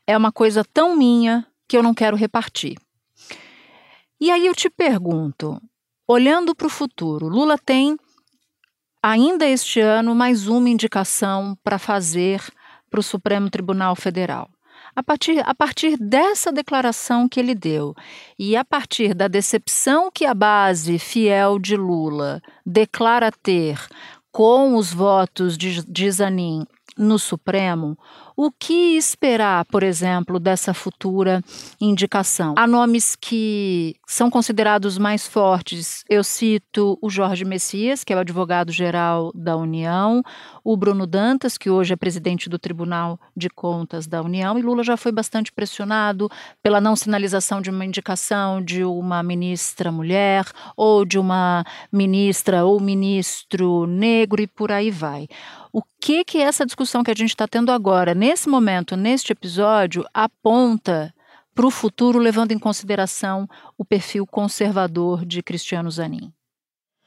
é 0.07 0.17
uma 0.17 0.31
coisa 0.31 0.65
tão 0.73 0.95
minha 0.95 1.45
que 1.69 1.77
eu 1.77 1.83
não 1.83 1.93
quero 1.93 2.17
repartir. 2.17 2.79
E 4.21 4.31
aí 4.31 4.47
eu 4.47 4.55
te 4.55 4.71
pergunto, 4.71 5.61
olhando 6.07 6.55
para 6.55 6.69
o 6.69 6.71
futuro, 6.71 7.27
Lula 7.27 7.59
tem 7.59 7.99
ainda 9.03 9.45
este 9.45 9.81
ano 9.81 10.15
mais 10.15 10.47
uma 10.47 10.69
indicação 10.69 11.59
para 11.65 11.81
fazer 11.81 12.41
para 12.89 13.01
o 13.01 13.03
Supremo 13.03 13.51
Tribunal 13.51 13.97
Federal. 13.97 14.49
A 14.97 15.03
partir, 15.03 15.43
a 15.45 15.55
partir 15.55 15.97
dessa 15.99 16.53
declaração 16.53 17.29
que 17.29 17.41
ele 17.41 17.55
deu 17.55 17.95
e 18.39 18.57
a 18.57 18.65
partir 18.65 19.15
da 19.15 19.27
decepção 19.27 20.11
que 20.13 20.25
a 20.25 20.35
base 20.35 20.99
fiel 20.99 21.59
de 21.59 21.77
Lula 21.77 22.41
declara 22.65 23.33
ter 23.33 23.79
com 24.31 24.77
os 24.77 24.93
votos 24.93 25.57
de, 25.57 25.85
de 25.87 26.11
Zanin 26.11 26.65
no 26.97 27.19
Supremo, 27.19 27.99
o 28.37 28.51
que 28.51 28.97
esperar, 28.97 29.65
por 29.67 29.83
exemplo, 29.83 30.39
dessa 30.39 30.75
futura 30.75 31.43
indicação? 31.81 32.55
Há 32.57 32.67
nomes 32.67 33.17
que 33.17 33.95
são 34.07 34.31
considerados 34.31 34.99
mais 34.99 35.27
fortes. 35.27 36.05
Eu 36.09 36.25
cito 36.25 36.99
o 37.01 37.11
Jorge 37.11 37.45
Messias, 37.45 38.03
que 38.03 38.13
é 38.13 38.17
o 38.17 38.21
advogado-geral 38.21 39.33
da 39.35 39.57
União, 39.57 40.23
o 40.65 40.77
Bruno 40.79 41.07
Dantas, 41.07 41.59
que 41.59 41.69
hoje 41.69 41.93
é 41.93 41.97
presidente 41.97 42.49
do 42.49 42.59
Tribunal 42.59 43.21
de 43.37 43.51
Contas 43.51 44.07
da 44.07 44.23
União, 44.23 44.59
e 44.59 44.63
Lula 44.63 44.83
já 44.83 44.97
foi 44.97 45.13
bastante 45.13 45.53
pressionado 45.53 46.31
pela 46.63 46.81
não 46.81 46.97
sinalização 46.97 47.61
de 47.61 47.69
uma 47.69 47.85
indicação 47.85 48.63
de 48.63 48.83
uma 48.83 49.23
ministra 49.23 49.93
mulher 49.93 50.47
ou 50.75 51.05
de 51.05 51.19
uma 51.19 51.65
ministra 51.93 52.65
ou 52.65 52.81
ministro 52.81 53.87
negro 53.87 54.41
e 54.41 54.47
por 54.47 54.73
aí 54.73 54.91
vai. 54.91 55.29
O 55.71 55.83
que 56.01 56.25
que 56.25 56.39
essa 56.39 56.65
discussão 56.65 57.05
que 57.05 57.11
a 57.11 57.15
gente 57.15 57.31
está 57.31 57.47
tendo 57.47 57.71
agora, 57.71 58.15
nesse 58.15 58.49
momento, 58.49 58.97
neste 58.97 59.33
episódio, 59.33 60.05
aponta 60.15 61.15
para 61.55 61.67
o 61.67 61.71
futuro, 61.71 62.19
levando 62.19 62.53
em 62.53 62.59
consideração 62.59 63.47
o 63.77 63.85
perfil 63.85 64.27
conservador 64.27 65.27
de 65.27 65.43
Cristiano 65.43 65.91
Zanin? 65.91 66.33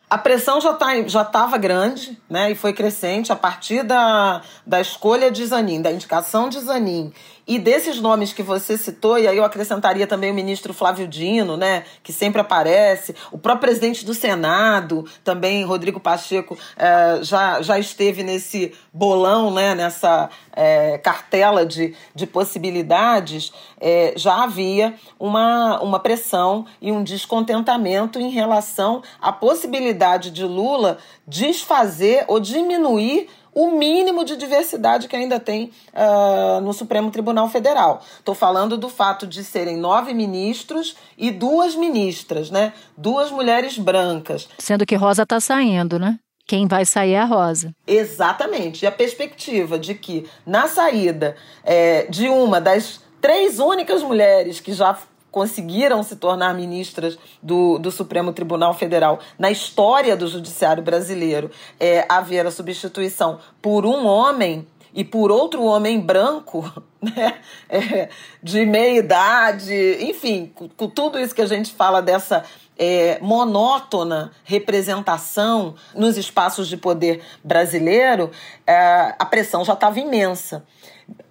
A 0.09 0.17
pressão 0.17 0.61
já 0.61 0.73
tá, 0.73 1.01
já 1.05 1.21
estava 1.21 1.57
grande, 1.57 2.17
né? 2.29 2.51
E 2.51 2.55
foi 2.55 2.71
crescente 2.71 3.31
a 3.31 3.35
partir 3.35 3.83
da, 3.83 4.41
da 4.65 4.79
escolha 4.79 5.29
de 5.29 5.45
Zanin, 5.45 5.81
da 5.81 5.91
indicação 5.91 6.47
de 6.47 6.59
Zanin 6.59 7.11
e 7.47 7.57
desses 7.57 8.01
nomes 8.01 8.33
que 8.33 8.43
você 8.43 8.77
citou, 8.77 9.17
e 9.17 9.27
aí 9.27 9.37
eu 9.37 9.45
acrescentaria 9.45 10.05
também 10.05 10.31
o 10.31 10.33
ministro 10.33 10.73
Flávio 10.73 11.07
Dino, 11.07 11.55
né, 11.55 11.85
que 12.03 12.11
sempre 12.11 12.41
aparece, 12.41 13.15
o 13.31 13.37
próprio 13.37 13.61
presidente 13.61 14.05
do 14.05 14.13
Senado, 14.13 15.05
também 15.23 15.63
Rodrigo 15.63 15.99
Pacheco, 15.99 16.57
é, 16.75 17.23
já, 17.23 17.61
já 17.61 17.79
esteve 17.79 18.21
nesse 18.21 18.73
bolão, 18.91 19.51
né, 19.51 19.73
nessa 19.73 20.29
é, 20.51 20.97
cartela 20.97 21.65
de, 21.65 21.95
de 22.13 22.27
possibilidades, 22.27 23.53
é, 23.79 24.13
já 24.17 24.43
havia 24.43 24.95
uma, 25.17 25.79
uma 25.81 25.99
pressão 25.99 26.65
e 26.81 26.91
um 26.91 27.03
descontentamento 27.03 28.19
em 28.19 28.29
relação 28.29 29.01
à 29.21 29.31
possibilidade 29.31 30.31
de 30.31 30.43
Lula 30.43 30.97
desfazer 31.27 32.23
ou 32.27 32.39
diminuir 32.39 33.29
o 33.57 33.71
mínimo 33.71 34.23
de 34.23 34.37
diversidade 34.37 35.07
que 35.07 35.15
ainda 35.15 35.39
tem 35.39 35.71
uh, 35.91 36.61
no 36.61 36.71
Supremo 36.73 37.09
Tribunal 37.09 37.49
Federal. 37.49 38.03
Estou 38.19 38.35
falando 38.35 38.77
do 38.77 38.87
fato 38.87 39.25
de 39.25 39.43
serem 39.43 39.77
nove 39.77 40.13
ministros 40.13 40.95
e 41.17 41.31
duas 41.31 41.73
ministras, 41.73 42.51
né? 42.51 42.71
Duas 42.95 43.31
mulheres 43.31 43.79
brancas. 43.79 44.47
Sendo 44.59 44.85
que 44.85 44.95
Rosa 44.95 45.23
está 45.23 45.39
saindo, 45.39 45.97
né? 45.97 46.19
Quem 46.45 46.67
vai 46.67 46.85
sair 46.85 47.13
é 47.13 47.19
a 47.19 47.25
Rosa. 47.25 47.73
Exatamente. 47.87 48.83
E 48.83 48.87
a 48.87 48.91
perspectiva 48.91 49.79
de 49.79 49.95
que, 49.95 50.29
na 50.45 50.67
saída 50.67 51.35
é, 51.63 52.05
de 52.05 52.29
uma 52.29 52.61
das 52.61 53.01
três 53.19 53.57
únicas 53.57 54.03
mulheres 54.03 54.59
que 54.59 54.71
já 54.71 54.95
conseguiram 55.31 56.03
se 56.03 56.15
tornar 56.15 56.53
ministras 56.53 57.17
do, 57.41 57.77
do 57.77 57.91
Supremo 57.91 58.33
Tribunal 58.33 58.73
Federal 58.73 59.19
na 59.37 59.51
história 59.51 60.15
do 60.15 60.27
judiciário 60.27 60.83
brasileiro 60.83 61.51
é, 61.79 62.05
haver 62.09 62.45
a 62.45 62.51
substituição 62.51 63.39
por 63.61 63.85
um 63.85 64.05
homem 64.05 64.67
e 64.97 65.03
por 65.03 65.29
outro 65.29 65.63
homem 65.63 65.99
branco, 65.99 66.63
né, 66.99 67.35
é, 67.69 68.09
de 68.41 68.65
meia 68.65 68.97
idade, 68.97 69.97
enfim, 70.01 70.51
com, 70.55 70.67
com, 70.67 70.89
tudo 70.89 71.19
isso 71.19 71.35
que 71.35 71.41
a 71.41 71.45
gente 71.45 71.71
fala 71.71 72.01
dessa 72.01 72.43
é, 72.75 73.19
monótona 73.21 74.31
representação 74.43 75.75
nos 75.93 76.17
espaços 76.17 76.67
de 76.67 76.77
poder 76.77 77.21
brasileiro, 77.43 78.31
é, 78.65 79.13
a 79.19 79.25
pressão 79.25 79.63
já 79.63 79.73
estava 79.73 79.99
imensa. 79.99 80.65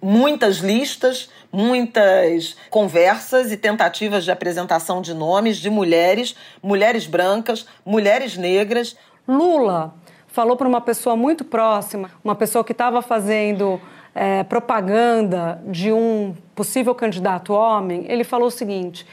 Muitas 0.01 0.57
listas, 0.57 1.29
muitas 1.51 2.55
conversas 2.69 3.51
e 3.51 3.57
tentativas 3.57 4.23
de 4.23 4.31
apresentação 4.31 5.01
de 5.01 5.13
nomes 5.13 5.57
de 5.57 5.69
mulheres, 5.69 6.35
mulheres 6.61 7.05
brancas, 7.05 7.65
mulheres 7.85 8.37
negras. 8.37 8.95
Lula 9.27 9.93
falou 10.27 10.55
para 10.55 10.67
uma 10.67 10.81
pessoa 10.81 11.15
muito 11.15 11.43
próxima, 11.43 12.11
uma 12.23 12.35
pessoa 12.35 12.63
que 12.63 12.71
estava 12.71 13.01
fazendo 13.01 13.81
é, 14.13 14.43
propaganda 14.43 15.61
de 15.65 15.91
um 15.91 16.35
possível 16.55 16.95
candidato 16.95 17.53
homem, 17.53 18.05
ele 18.07 18.23
falou 18.23 18.47
o 18.47 18.51
seguinte: 18.51 19.05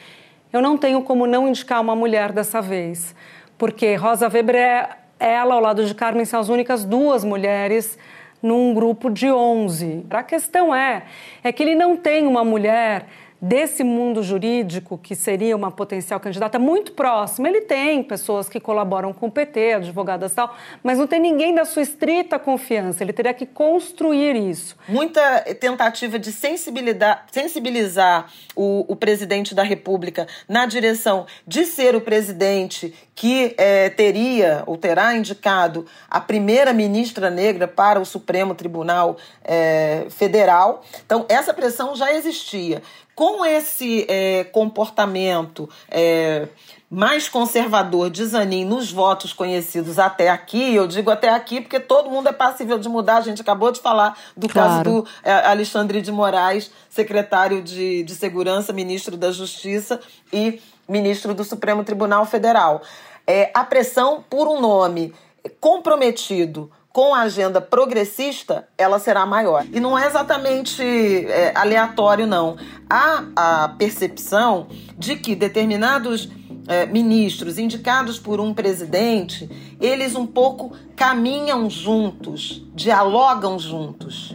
eu 0.52 0.62
não 0.62 0.78
tenho 0.78 1.02
como 1.02 1.26
não 1.26 1.46
indicar 1.46 1.80
uma 1.80 1.94
mulher 1.94 2.32
dessa 2.32 2.62
vez, 2.62 3.14
porque 3.58 3.94
Rosa 3.96 4.28
Weber 4.28 4.56
é 4.56 4.88
ela, 5.18 5.54
ao 5.54 5.60
lado 5.60 5.84
de 5.84 5.94
Carmen, 5.94 6.24
são 6.24 6.40
as 6.40 6.48
únicas 6.48 6.84
duas 6.84 7.22
mulheres 7.22 7.98
num 8.44 8.74
grupo 8.74 9.08
de 9.08 9.32
11. 9.32 10.04
A 10.10 10.22
questão 10.22 10.74
é, 10.74 11.04
é 11.42 11.50
que 11.50 11.62
ele 11.62 11.74
não 11.74 11.96
tem 11.96 12.26
uma 12.26 12.44
mulher 12.44 13.06
desse 13.44 13.84
mundo 13.84 14.22
jurídico, 14.22 14.96
que 14.96 15.14
seria 15.14 15.54
uma 15.54 15.70
potencial 15.70 16.18
candidata, 16.18 16.58
muito 16.58 16.92
próxima. 16.92 17.46
Ele 17.46 17.60
tem 17.60 18.02
pessoas 18.02 18.48
que 18.48 18.58
colaboram 18.58 19.12
com 19.12 19.26
o 19.26 19.30
PT, 19.30 19.74
advogadas 19.74 20.32
e 20.32 20.34
tal, 20.34 20.56
mas 20.82 20.96
não 20.96 21.06
tem 21.06 21.20
ninguém 21.20 21.54
da 21.54 21.66
sua 21.66 21.82
estrita 21.82 22.38
confiança. 22.38 23.04
Ele 23.04 23.12
teria 23.12 23.34
que 23.34 23.44
construir 23.44 24.34
isso. 24.34 24.74
Muita 24.88 25.40
tentativa 25.60 26.18
de 26.18 26.32
sensibilizar, 26.32 27.26
sensibilizar 27.30 28.32
o, 28.56 28.86
o 28.88 28.96
presidente 28.96 29.54
da 29.54 29.62
República 29.62 30.26
na 30.48 30.64
direção 30.64 31.26
de 31.46 31.66
ser 31.66 31.94
o 31.94 32.00
presidente 32.00 32.94
que 33.14 33.54
é, 33.58 33.90
teria 33.90 34.62
ou 34.66 34.76
terá 34.76 35.14
indicado 35.14 35.86
a 36.10 36.20
primeira 36.20 36.72
ministra 36.72 37.30
negra 37.30 37.68
para 37.68 38.00
o 38.00 38.06
Supremo 38.06 38.54
Tribunal 38.54 39.18
é, 39.44 40.06
Federal. 40.08 40.82
Então, 41.04 41.26
essa 41.28 41.52
pressão 41.52 41.94
já 41.94 42.12
existia 42.12 42.82
com 43.14 43.44
esse 43.44 44.06
é, 44.08 44.44
comportamento 44.44 45.68
é, 45.88 46.48
mais 46.90 47.28
conservador 47.28 48.10
de 48.10 48.24
Zanin 48.24 48.64
nos 48.64 48.92
votos 48.92 49.32
conhecidos 49.32 49.98
até 49.98 50.28
aqui, 50.28 50.74
eu 50.74 50.86
digo 50.86 51.10
até 51.10 51.28
aqui 51.30 51.60
porque 51.60 51.80
todo 51.80 52.10
mundo 52.10 52.28
é 52.28 52.32
passível 52.32 52.78
de 52.78 52.88
mudar, 52.88 53.16
a 53.16 53.20
gente 53.20 53.40
acabou 53.40 53.72
de 53.72 53.80
falar 53.80 54.18
do 54.36 54.48
claro. 54.48 54.68
caso 54.70 54.84
do 54.84 55.08
é, 55.22 55.32
Alexandre 55.46 56.00
de 56.00 56.12
Moraes, 56.12 56.70
secretário 56.88 57.62
de, 57.62 58.02
de 58.04 58.14
Segurança, 58.14 58.72
ministro 58.72 59.16
da 59.16 59.32
Justiça 59.32 60.00
e 60.32 60.60
ministro 60.88 61.34
do 61.34 61.44
Supremo 61.44 61.82
Tribunal 61.82 62.26
Federal. 62.26 62.82
É, 63.26 63.50
a 63.54 63.64
pressão 63.64 64.22
por 64.28 64.46
um 64.46 64.60
nome 64.60 65.12
comprometido 65.60 66.70
com 66.94 67.12
a 67.12 67.22
agenda 67.22 67.60
progressista, 67.60 68.68
ela 68.78 69.00
será 69.00 69.26
maior. 69.26 69.66
E 69.72 69.80
não 69.80 69.98
é 69.98 70.06
exatamente 70.06 70.80
é, 70.80 71.52
aleatório, 71.52 72.24
não. 72.24 72.56
Há 72.88 73.24
a 73.34 73.68
percepção 73.70 74.68
de 74.96 75.16
que 75.16 75.34
determinados 75.34 76.28
é, 76.68 76.86
ministros 76.86 77.58
indicados 77.58 78.20
por 78.20 78.38
um 78.38 78.54
presidente, 78.54 79.50
eles 79.80 80.14
um 80.14 80.24
pouco 80.24 80.72
caminham 80.94 81.68
juntos, 81.68 82.64
dialogam 82.72 83.58
juntos, 83.58 84.32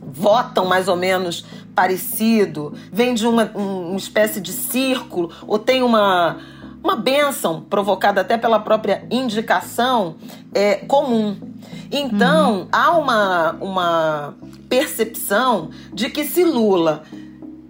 votam 0.00 0.64
mais 0.64 0.88
ou 0.88 0.96
menos 0.96 1.44
parecido, 1.74 2.72
vem 2.90 3.12
de 3.12 3.26
uma, 3.26 3.52
uma 3.54 3.98
espécie 3.98 4.40
de 4.40 4.50
círculo, 4.50 5.30
ou 5.46 5.58
tem 5.58 5.82
uma, 5.82 6.38
uma 6.86 6.94
benção 6.94 7.60
provocada 7.62 8.20
até 8.20 8.38
pela 8.38 8.60
própria 8.60 9.04
indicação 9.10 10.14
é, 10.54 10.76
comum. 10.76 11.36
Então, 11.90 12.60
uhum. 12.60 12.68
há 12.70 12.96
uma, 12.96 13.52
uma 13.60 14.34
percepção 14.68 15.70
de 15.92 16.08
que 16.08 16.24
se 16.24 16.44
Lula 16.44 17.02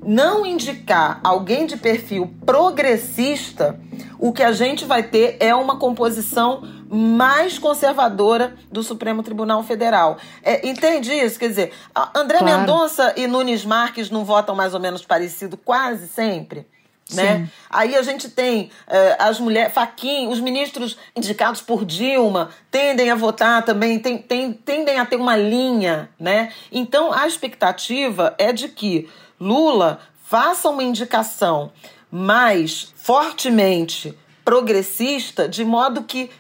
não 0.04 0.44
indicar 0.44 1.18
alguém 1.24 1.64
de 1.64 1.78
perfil 1.78 2.30
progressista, 2.44 3.80
o 4.18 4.34
que 4.34 4.42
a 4.42 4.52
gente 4.52 4.84
vai 4.84 5.02
ter 5.02 5.38
é 5.40 5.54
uma 5.54 5.78
composição 5.78 6.62
mais 6.86 7.58
conservadora 7.58 8.54
do 8.70 8.82
Supremo 8.82 9.22
Tribunal 9.22 9.62
Federal. 9.62 10.18
É, 10.42 10.68
entende 10.68 11.10
isso? 11.10 11.38
Quer 11.38 11.48
dizer, 11.48 11.72
André 12.14 12.38
claro. 12.38 12.60
Mendonça 12.60 13.14
e 13.16 13.26
Nunes 13.26 13.64
Marques 13.64 14.10
não 14.10 14.26
votam 14.26 14.54
mais 14.54 14.74
ou 14.74 14.80
menos 14.80 15.04
parecido 15.06 15.56
quase 15.56 16.06
sempre? 16.06 16.66
Né? 17.12 17.48
Aí 17.70 17.94
a 17.94 18.02
gente 18.02 18.28
tem 18.28 18.64
uh, 18.88 19.16
as 19.20 19.38
mulheres, 19.38 19.72
Faquin, 19.72 20.26
os 20.26 20.40
ministros 20.40 20.96
indicados 21.14 21.60
por 21.60 21.84
Dilma 21.84 22.50
tendem 22.68 23.10
a 23.10 23.14
votar 23.14 23.64
também, 23.64 23.98
tem, 23.98 24.18
tem, 24.18 24.52
tendem 24.52 24.98
a 24.98 25.06
ter 25.06 25.14
uma 25.14 25.36
linha, 25.36 26.08
né? 26.18 26.52
Então 26.72 27.12
a 27.12 27.26
expectativa 27.26 28.34
é 28.38 28.52
de 28.52 28.68
que 28.68 29.08
Lula 29.38 30.00
faça 30.24 30.68
uma 30.68 30.82
indicação 30.82 31.70
mais 32.10 32.92
fortemente 32.96 34.16
progressista, 34.44 35.48
de 35.48 35.64
modo 35.64 36.02
que 36.02 36.30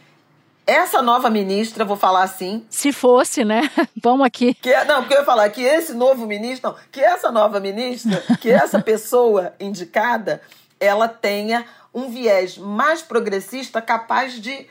essa 0.66 1.00
nova 1.00 1.30
ministra, 1.30 1.84
vou 1.84 1.96
falar 1.96 2.24
assim. 2.24 2.66
Se 2.68 2.92
fosse, 2.92 3.44
né? 3.44 3.70
Vamos 4.02 4.26
aqui. 4.26 4.54
Que, 4.54 4.72
é, 4.72 4.84
não, 4.84 5.02
porque 5.02 5.14
eu 5.14 5.20
ia 5.20 5.24
falar 5.24 5.48
que 5.50 5.62
esse 5.62 5.94
novo 5.94 6.26
ministro, 6.26 6.70
não, 6.70 6.78
que 6.90 7.00
essa 7.00 7.30
nova 7.30 7.60
ministra, 7.60 8.22
que 8.40 8.50
essa 8.50 8.82
pessoa 8.82 9.54
indicada, 9.60 10.42
ela 10.80 11.06
tenha 11.08 11.64
um 11.94 12.10
viés 12.10 12.58
mais 12.58 13.00
progressista 13.00 13.80
capaz 13.80 14.34
de 14.40 14.66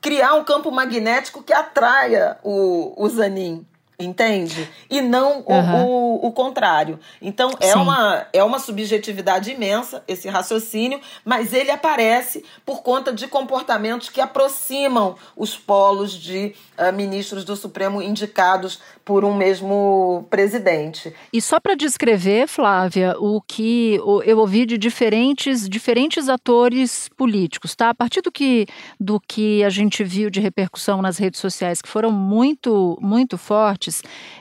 criar 0.00 0.34
um 0.34 0.44
campo 0.44 0.70
magnético 0.70 1.42
que 1.42 1.52
atraia 1.52 2.36
o, 2.42 2.92
o 2.96 3.08
Zanin 3.08 3.64
entende? 3.98 4.68
E 4.90 5.00
não 5.00 5.44
uhum. 5.46 5.84
o, 5.84 6.24
o, 6.24 6.26
o, 6.28 6.32
contrário. 6.32 6.98
Então 7.20 7.52
é 7.60 7.74
uma, 7.74 8.26
é 8.32 8.42
uma 8.42 8.58
subjetividade 8.58 9.50
imensa 9.50 10.02
esse 10.08 10.28
raciocínio, 10.28 11.00
mas 11.24 11.52
ele 11.52 11.70
aparece 11.70 12.44
por 12.64 12.82
conta 12.82 13.12
de 13.12 13.28
comportamentos 13.28 14.08
que 14.08 14.20
aproximam 14.20 15.16
os 15.36 15.56
polos 15.56 16.12
de 16.12 16.54
uh, 16.78 16.92
ministros 16.92 17.44
do 17.44 17.56
Supremo 17.56 18.02
indicados 18.02 18.80
por 19.04 19.24
um 19.24 19.34
mesmo 19.34 20.26
presidente. 20.30 21.12
E 21.32 21.40
só 21.40 21.58
para 21.58 21.74
descrever, 21.74 22.46
Flávia, 22.46 23.16
o 23.18 23.40
que 23.40 23.98
eu 24.24 24.38
ouvi 24.38 24.64
de 24.64 24.78
diferentes, 24.78 25.68
diferentes 25.68 26.28
atores 26.28 27.08
políticos, 27.16 27.74
tá? 27.74 27.90
A 27.90 27.94
partir 27.94 28.20
do 28.20 28.30
que, 28.30 28.66
do 28.98 29.20
que 29.20 29.64
a 29.64 29.70
gente 29.70 30.04
viu 30.04 30.30
de 30.30 30.40
repercussão 30.40 31.02
nas 31.02 31.18
redes 31.18 31.40
sociais, 31.40 31.82
que 31.82 31.88
foram 31.88 32.12
muito, 32.12 32.96
muito 33.00 33.36
fortes, 33.36 33.81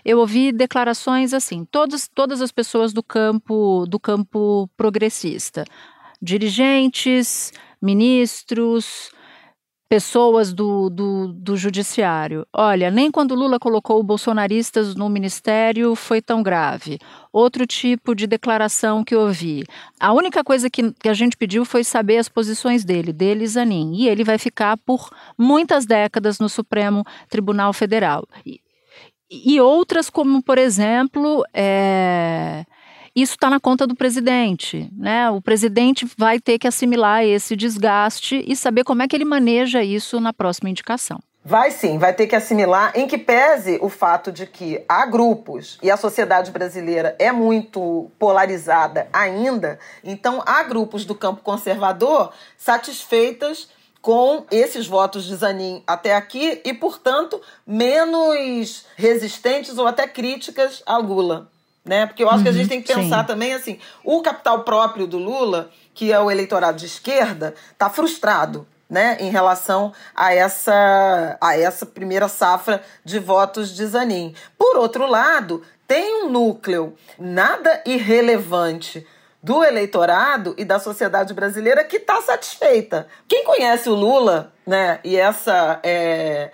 eu 0.05 0.19
ouvi 0.19 0.51
declarações 0.51 1.33
assim, 1.33 1.65
todas, 1.65 2.07
todas 2.07 2.41
as 2.41 2.51
pessoas 2.51 2.93
do 2.93 3.01
campo, 3.01 3.85
do 3.87 3.99
campo 3.99 4.69
progressista, 4.75 5.65
dirigentes, 6.21 7.51
ministros, 7.81 9.11
pessoas 9.91 10.53
do, 10.53 10.89
do, 10.89 11.27
do 11.33 11.57
judiciário. 11.57 12.47
Olha, 12.53 12.89
nem 12.89 13.11
quando 13.11 13.35
Lula 13.35 13.59
colocou 13.59 14.01
bolsonaristas 14.01 14.95
no 14.95 15.09
ministério 15.09 15.95
foi 15.95 16.21
tão 16.21 16.41
grave. 16.41 16.97
Outro 17.29 17.67
tipo 17.67 18.15
de 18.15 18.25
declaração 18.25 19.03
que 19.03 19.13
ouvi. 19.13 19.65
A 19.99 20.13
única 20.13 20.45
coisa 20.45 20.69
que, 20.69 20.93
que 20.93 21.09
a 21.09 21.13
gente 21.13 21.35
pediu 21.35 21.65
foi 21.65 21.83
saber 21.83 22.19
as 22.19 22.29
posições 22.29 22.85
dele, 22.85 23.11
dele 23.11 23.45
Zanin. 23.45 23.93
E 23.93 24.07
ele 24.07 24.23
vai 24.23 24.37
ficar 24.37 24.77
por 24.77 25.09
muitas 25.37 25.85
décadas 25.85 26.39
no 26.39 26.47
Supremo 26.47 27.03
Tribunal 27.27 27.73
Federal. 27.73 28.25
E, 28.45 28.61
e 29.31 29.61
outras, 29.61 30.09
como, 30.09 30.43
por 30.43 30.57
exemplo, 30.57 31.45
é, 31.53 32.65
isso 33.15 33.33
está 33.35 33.49
na 33.49 33.61
conta 33.61 33.87
do 33.87 33.95
presidente. 33.95 34.89
Né? 34.95 35.29
O 35.29 35.41
presidente 35.41 36.05
vai 36.17 36.37
ter 36.37 36.59
que 36.59 36.67
assimilar 36.67 37.23
esse 37.23 37.55
desgaste 37.55 38.43
e 38.45 38.55
saber 38.57 38.83
como 38.83 39.01
é 39.01 39.07
que 39.07 39.15
ele 39.15 39.23
maneja 39.23 39.81
isso 39.81 40.19
na 40.19 40.33
próxima 40.33 40.69
indicação. 40.69 41.19
Vai 41.43 41.71
sim, 41.71 41.97
vai 41.97 42.13
ter 42.13 42.27
que 42.27 42.35
assimilar, 42.35 42.91
em 42.93 43.07
que 43.07 43.17
pese 43.17 43.79
o 43.81 43.89
fato 43.89 44.31
de 44.31 44.45
que 44.45 44.83
há 44.87 45.07
grupos 45.07 45.79
e 45.81 45.89
a 45.89 45.97
sociedade 45.97 46.51
brasileira 46.51 47.15
é 47.17 47.31
muito 47.31 48.11
polarizada 48.19 49.07
ainda, 49.11 49.79
então 50.03 50.43
há 50.45 50.61
grupos 50.61 51.03
do 51.03 51.15
campo 51.15 51.41
conservador 51.41 52.31
satisfeitas 52.55 53.69
com 54.01 54.45
esses 54.49 54.87
votos 54.87 55.25
de 55.25 55.35
Zanin 55.35 55.83
até 55.85 56.15
aqui 56.15 56.61
e, 56.65 56.73
portanto, 56.73 57.39
menos 57.65 58.85
resistentes 58.95 59.77
ou 59.77 59.85
até 59.85 60.07
críticas 60.07 60.81
a 60.85 60.97
Lula 60.97 61.51
né? 61.83 62.05
Porque 62.05 62.23
eu 62.23 62.27
acho 62.27 62.37
uhum, 62.37 62.43
que 62.43 62.49
a 62.49 62.53
gente 62.53 62.63
uhum, 62.63 62.69
tem 62.69 62.81
que 62.81 62.93
pensar 62.93 63.21
sim. 63.21 63.27
também 63.27 63.53
assim, 63.53 63.79
o 64.03 64.21
capital 64.21 64.63
próprio 64.63 65.07
do 65.07 65.17
Lula, 65.17 65.69
que 65.93 66.11
é 66.11 66.19
o 66.19 66.29
eleitorado 66.29 66.77
de 66.77 66.85
esquerda, 66.85 67.53
está 67.71 67.89
frustrado. 67.89 68.67
Né, 68.89 69.15
em 69.21 69.29
relação 69.29 69.93
a 70.13 70.33
essa, 70.33 71.37
a 71.39 71.57
essa 71.57 71.85
primeira 71.85 72.27
safra 72.27 72.83
de 73.05 73.19
votos 73.19 73.73
de 73.73 73.85
Zanin. 73.85 74.35
Por 74.57 74.75
outro 74.75 75.07
lado, 75.07 75.63
tem 75.87 76.25
um 76.25 76.29
núcleo 76.29 76.93
nada 77.17 77.81
irrelevante 77.85 79.07
do 79.41 79.63
eleitorado 79.63 80.53
e 80.57 80.63
da 80.63 80.79
sociedade 80.79 81.33
brasileira 81.33 81.83
que 81.83 81.97
está 81.97 82.21
satisfeita. 82.21 83.07
Quem 83.27 83.43
conhece 83.43 83.89
o 83.89 83.95
Lula, 83.95 84.53
né, 84.65 84.99
e 85.03 85.17
essa 85.17 85.79
é, 85.83 86.51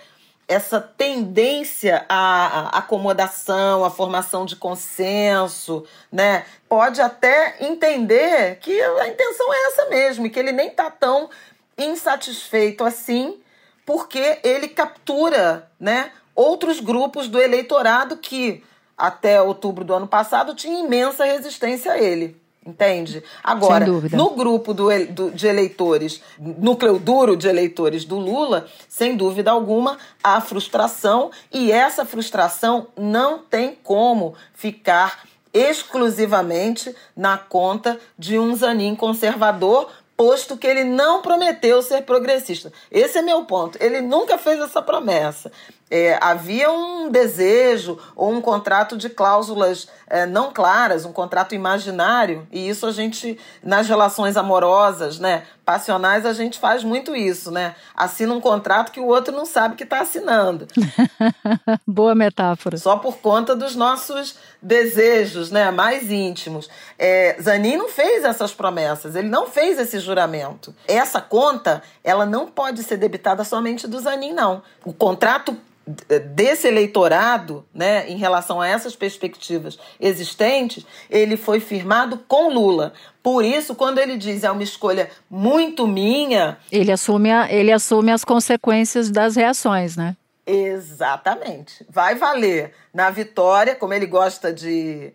essa 0.48 0.80
tendência 0.80 2.06
à 2.08 2.78
acomodação, 2.78 3.84
à 3.84 3.90
formação 3.90 4.46
de 4.46 4.56
consenso, 4.56 5.84
né? 6.10 6.46
Pode 6.66 7.02
até 7.02 7.56
entender 7.60 8.56
que 8.56 8.80
a 8.80 9.08
intenção 9.08 9.52
é 9.52 9.66
essa 9.66 9.86
mesmo, 9.90 10.26
e 10.26 10.30
que 10.30 10.38
ele 10.38 10.52
nem 10.52 10.68
está 10.68 10.90
tão 10.90 11.28
insatisfeito 11.76 12.82
assim, 12.82 13.38
porque 13.84 14.38
ele 14.42 14.68
captura, 14.68 15.70
né, 15.78 16.12
outros 16.34 16.80
grupos 16.80 17.28
do 17.28 17.38
eleitorado 17.38 18.16
que 18.16 18.64
até 18.96 19.40
outubro 19.42 19.84
do 19.84 19.94
ano 19.94 20.08
passado 20.08 20.54
tinha 20.54 20.80
imensa 20.80 21.26
resistência 21.26 21.92
a 21.92 21.98
ele. 21.98 22.40
Entende? 22.68 23.24
Agora, 23.42 23.86
no 23.86 24.30
grupo 24.34 24.74
do, 24.74 24.88
do, 25.06 25.30
de 25.30 25.46
eleitores, 25.46 26.20
núcleo 26.38 26.98
duro 26.98 27.34
de 27.34 27.48
eleitores 27.48 28.04
do 28.04 28.18
Lula, 28.18 28.66
sem 28.86 29.16
dúvida 29.16 29.50
alguma, 29.50 29.96
há 30.22 30.38
frustração 30.42 31.30
e 31.50 31.72
essa 31.72 32.04
frustração 32.04 32.88
não 32.94 33.38
tem 33.38 33.74
como 33.82 34.34
ficar 34.52 35.26
exclusivamente 35.54 36.94
na 37.16 37.38
conta 37.38 37.98
de 38.18 38.38
um 38.38 38.54
Zanin 38.54 38.94
conservador, 38.94 39.90
posto 40.14 40.58
que 40.58 40.66
ele 40.66 40.84
não 40.84 41.22
prometeu 41.22 41.80
ser 41.80 42.02
progressista. 42.02 42.70
Esse 42.90 43.16
é 43.16 43.22
meu 43.22 43.46
ponto. 43.46 43.78
Ele 43.80 44.02
nunca 44.02 44.36
fez 44.36 44.60
essa 44.60 44.82
promessa 44.82 45.50
é, 45.90 46.18
havia 46.20 46.70
um 46.70 47.10
desejo 47.10 47.98
ou 48.14 48.32
um 48.32 48.40
contrato 48.40 48.96
de 48.96 49.08
cláusulas 49.08 49.88
é, 50.06 50.26
não 50.26 50.52
claras, 50.52 51.04
um 51.04 51.12
contrato 51.12 51.54
imaginário, 51.54 52.46
e 52.50 52.68
isso 52.68 52.86
a 52.86 52.92
gente, 52.92 53.38
nas 53.62 53.88
relações 53.88 54.36
amorosas, 54.36 55.18
né, 55.18 55.44
passionais, 55.64 56.24
a 56.24 56.32
gente 56.32 56.58
faz 56.58 56.82
muito 56.82 57.14
isso, 57.14 57.50
né? 57.50 57.74
Assina 57.94 58.32
um 58.32 58.40
contrato 58.40 58.90
que 58.90 59.00
o 59.00 59.06
outro 59.06 59.34
não 59.34 59.44
sabe 59.44 59.76
que 59.76 59.84
está 59.84 60.00
assinando. 60.00 60.66
Boa 61.86 62.14
metáfora. 62.14 62.78
Só 62.78 62.96
por 62.96 63.18
conta 63.18 63.54
dos 63.54 63.76
nossos 63.76 64.36
desejos, 64.62 65.50
né, 65.50 65.70
mais 65.70 66.10
íntimos. 66.10 66.70
É, 66.98 67.36
Zanin 67.40 67.76
não 67.76 67.88
fez 67.90 68.24
essas 68.24 68.54
promessas, 68.54 69.14
ele 69.14 69.28
não 69.28 69.46
fez 69.46 69.78
esse 69.78 70.00
juramento. 70.00 70.74
Essa 70.86 71.20
conta, 71.20 71.82
ela 72.02 72.24
não 72.24 72.46
pode 72.46 72.82
ser 72.82 72.96
debitada 72.96 73.44
somente 73.44 73.86
do 73.86 74.00
Zanin, 74.00 74.32
não. 74.32 74.62
O 74.86 74.92
contrato 74.92 75.54
desse 76.34 76.68
eleitorado, 76.68 77.64
né, 77.72 78.08
em 78.08 78.16
relação 78.16 78.60
a 78.60 78.68
essas 78.68 78.94
perspectivas 78.94 79.78
existentes, 79.98 80.84
ele 81.08 81.36
foi 81.36 81.60
firmado 81.60 82.18
com 82.28 82.52
Lula. 82.52 82.92
Por 83.22 83.44
isso, 83.44 83.74
quando 83.74 83.98
ele 83.98 84.16
diz 84.16 84.44
é 84.44 84.50
uma 84.50 84.62
escolha 84.62 85.10
muito 85.30 85.86
minha, 85.86 86.58
ele 86.70 86.92
assume, 86.92 87.30
a, 87.30 87.50
ele 87.50 87.72
assume 87.72 88.12
as 88.12 88.24
consequências 88.24 89.10
das 89.10 89.36
reações, 89.36 89.96
né? 89.96 90.16
Exatamente. 90.46 91.84
Vai 91.90 92.14
valer 92.14 92.72
na 92.92 93.10
vitória, 93.10 93.74
como 93.74 93.92
ele 93.92 94.06
gosta 94.06 94.52
de 94.52 95.12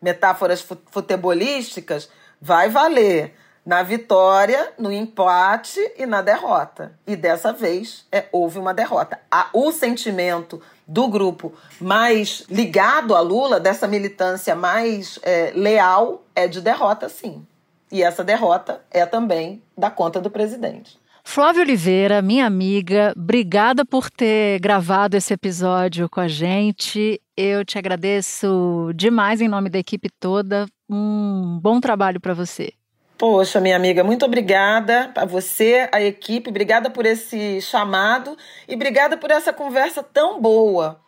metáforas 0.00 0.66
futebolísticas, 0.90 2.10
vai 2.40 2.68
valer 2.68 3.34
na 3.64 3.82
vitória, 3.82 4.72
no 4.78 4.92
empate 4.92 5.80
e 5.96 6.04
na 6.04 6.20
derrota. 6.20 6.92
E 7.06 7.16
dessa 7.16 7.52
vez 7.52 8.06
é, 8.12 8.26
houve 8.30 8.58
uma 8.58 8.74
derrota. 8.74 9.18
A, 9.30 9.48
o 9.52 9.72
sentimento 9.72 10.60
do 10.86 11.08
grupo 11.08 11.52
mais 11.80 12.44
ligado 12.50 13.14
a 13.14 13.20
Lula, 13.20 13.58
dessa 13.58 13.88
militância 13.88 14.54
mais 14.54 15.18
é, 15.22 15.52
leal, 15.54 16.24
é 16.34 16.46
de 16.46 16.60
derrota, 16.60 17.08
sim. 17.08 17.46
E 17.90 18.02
essa 18.02 18.22
derrota 18.22 18.82
é 18.90 19.06
também 19.06 19.62
da 19.76 19.90
conta 19.90 20.20
do 20.20 20.30
presidente. 20.30 20.98
Flávia 21.26 21.62
Oliveira, 21.62 22.20
minha 22.20 22.44
amiga, 22.44 23.14
obrigada 23.16 23.84
por 23.84 24.10
ter 24.10 24.60
gravado 24.60 25.16
esse 25.16 25.32
episódio 25.32 26.08
com 26.10 26.20
a 26.20 26.28
gente. 26.28 27.18
Eu 27.34 27.64
te 27.64 27.78
agradeço 27.78 28.92
demais 28.94 29.40
em 29.40 29.48
nome 29.48 29.70
da 29.70 29.78
equipe 29.78 30.10
toda. 30.20 30.66
Um 30.88 31.58
bom 31.62 31.80
trabalho 31.80 32.20
para 32.20 32.34
você. 32.34 32.74
Poxa, 33.16 33.60
minha 33.60 33.76
amiga, 33.76 34.02
muito 34.02 34.24
obrigada 34.24 35.12
a 35.14 35.24
você, 35.24 35.88
a 35.92 36.02
equipe, 36.02 36.50
obrigada 36.50 36.90
por 36.90 37.06
esse 37.06 37.60
chamado 37.60 38.36
e 38.68 38.74
obrigada 38.74 39.16
por 39.16 39.30
essa 39.30 39.52
conversa 39.52 40.02
tão 40.02 40.40
boa. 40.40 41.00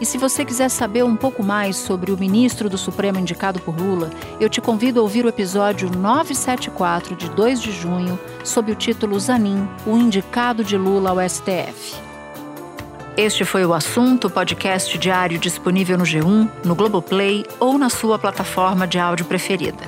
E 0.00 0.06
se 0.06 0.16
você 0.16 0.44
quiser 0.44 0.70
saber 0.70 1.04
um 1.04 1.14
pouco 1.14 1.42
mais 1.42 1.76
sobre 1.76 2.10
o 2.10 2.18
ministro 2.18 2.70
do 2.70 2.78
Supremo 2.78 3.20
indicado 3.20 3.60
por 3.60 3.78
Lula, 3.78 4.10
eu 4.40 4.48
te 4.48 4.60
convido 4.60 4.98
a 4.98 5.02
ouvir 5.02 5.26
o 5.26 5.28
episódio 5.28 5.90
974 5.90 7.14
de 7.14 7.28
2 7.30 7.60
de 7.60 7.70
junho, 7.70 8.18
sob 8.42 8.72
o 8.72 8.74
título 8.74 9.20
Zanin, 9.20 9.68
o 9.86 9.96
indicado 9.96 10.64
de 10.64 10.76
Lula 10.76 11.10
ao 11.10 11.28
STF. 11.28 12.09
Este 13.16 13.44
foi 13.44 13.66
o 13.66 13.74
assunto 13.74 14.30
podcast 14.30 14.96
diário 14.96 15.38
disponível 15.38 15.98
no 15.98 16.04
G1, 16.04 16.48
no 16.64 16.74
Globoplay 16.74 17.44
ou 17.58 17.76
na 17.76 17.90
sua 17.90 18.18
plataforma 18.18 18.86
de 18.86 18.98
áudio 18.98 19.26
preferida. 19.26 19.84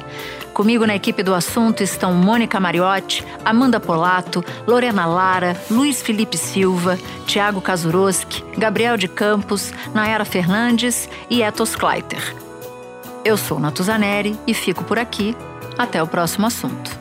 Comigo 0.52 0.86
na 0.86 0.94
equipe 0.94 1.22
do 1.22 1.32
assunto 1.32 1.82
estão 1.82 2.12
Mônica 2.12 2.60
Mariotti, 2.60 3.24
Amanda 3.44 3.80
Polato, 3.80 4.44
Lorena 4.66 5.06
Lara, 5.06 5.56
Luiz 5.70 6.02
Felipe 6.02 6.36
Silva, 6.36 6.98
Tiago 7.26 7.60
Kazuroski, 7.60 8.44
Gabriel 8.58 8.98
de 8.98 9.08
Campos, 9.08 9.72
Nayara 9.94 10.26
Fernandes 10.26 11.08
e 11.30 11.42
Etos 11.42 11.74
Kleiter. 11.74 12.36
Eu 13.24 13.36
sou 13.36 13.58
Natuzaneri 13.58 14.38
e 14.46 14.52
fico 14.52 14.84
por 14.84 14.98
aqui. 14.98 15.34
Até 15.78 16.02
o 16.02 16.06
próximo 16.06 16.46
assunto. 16.46 17.00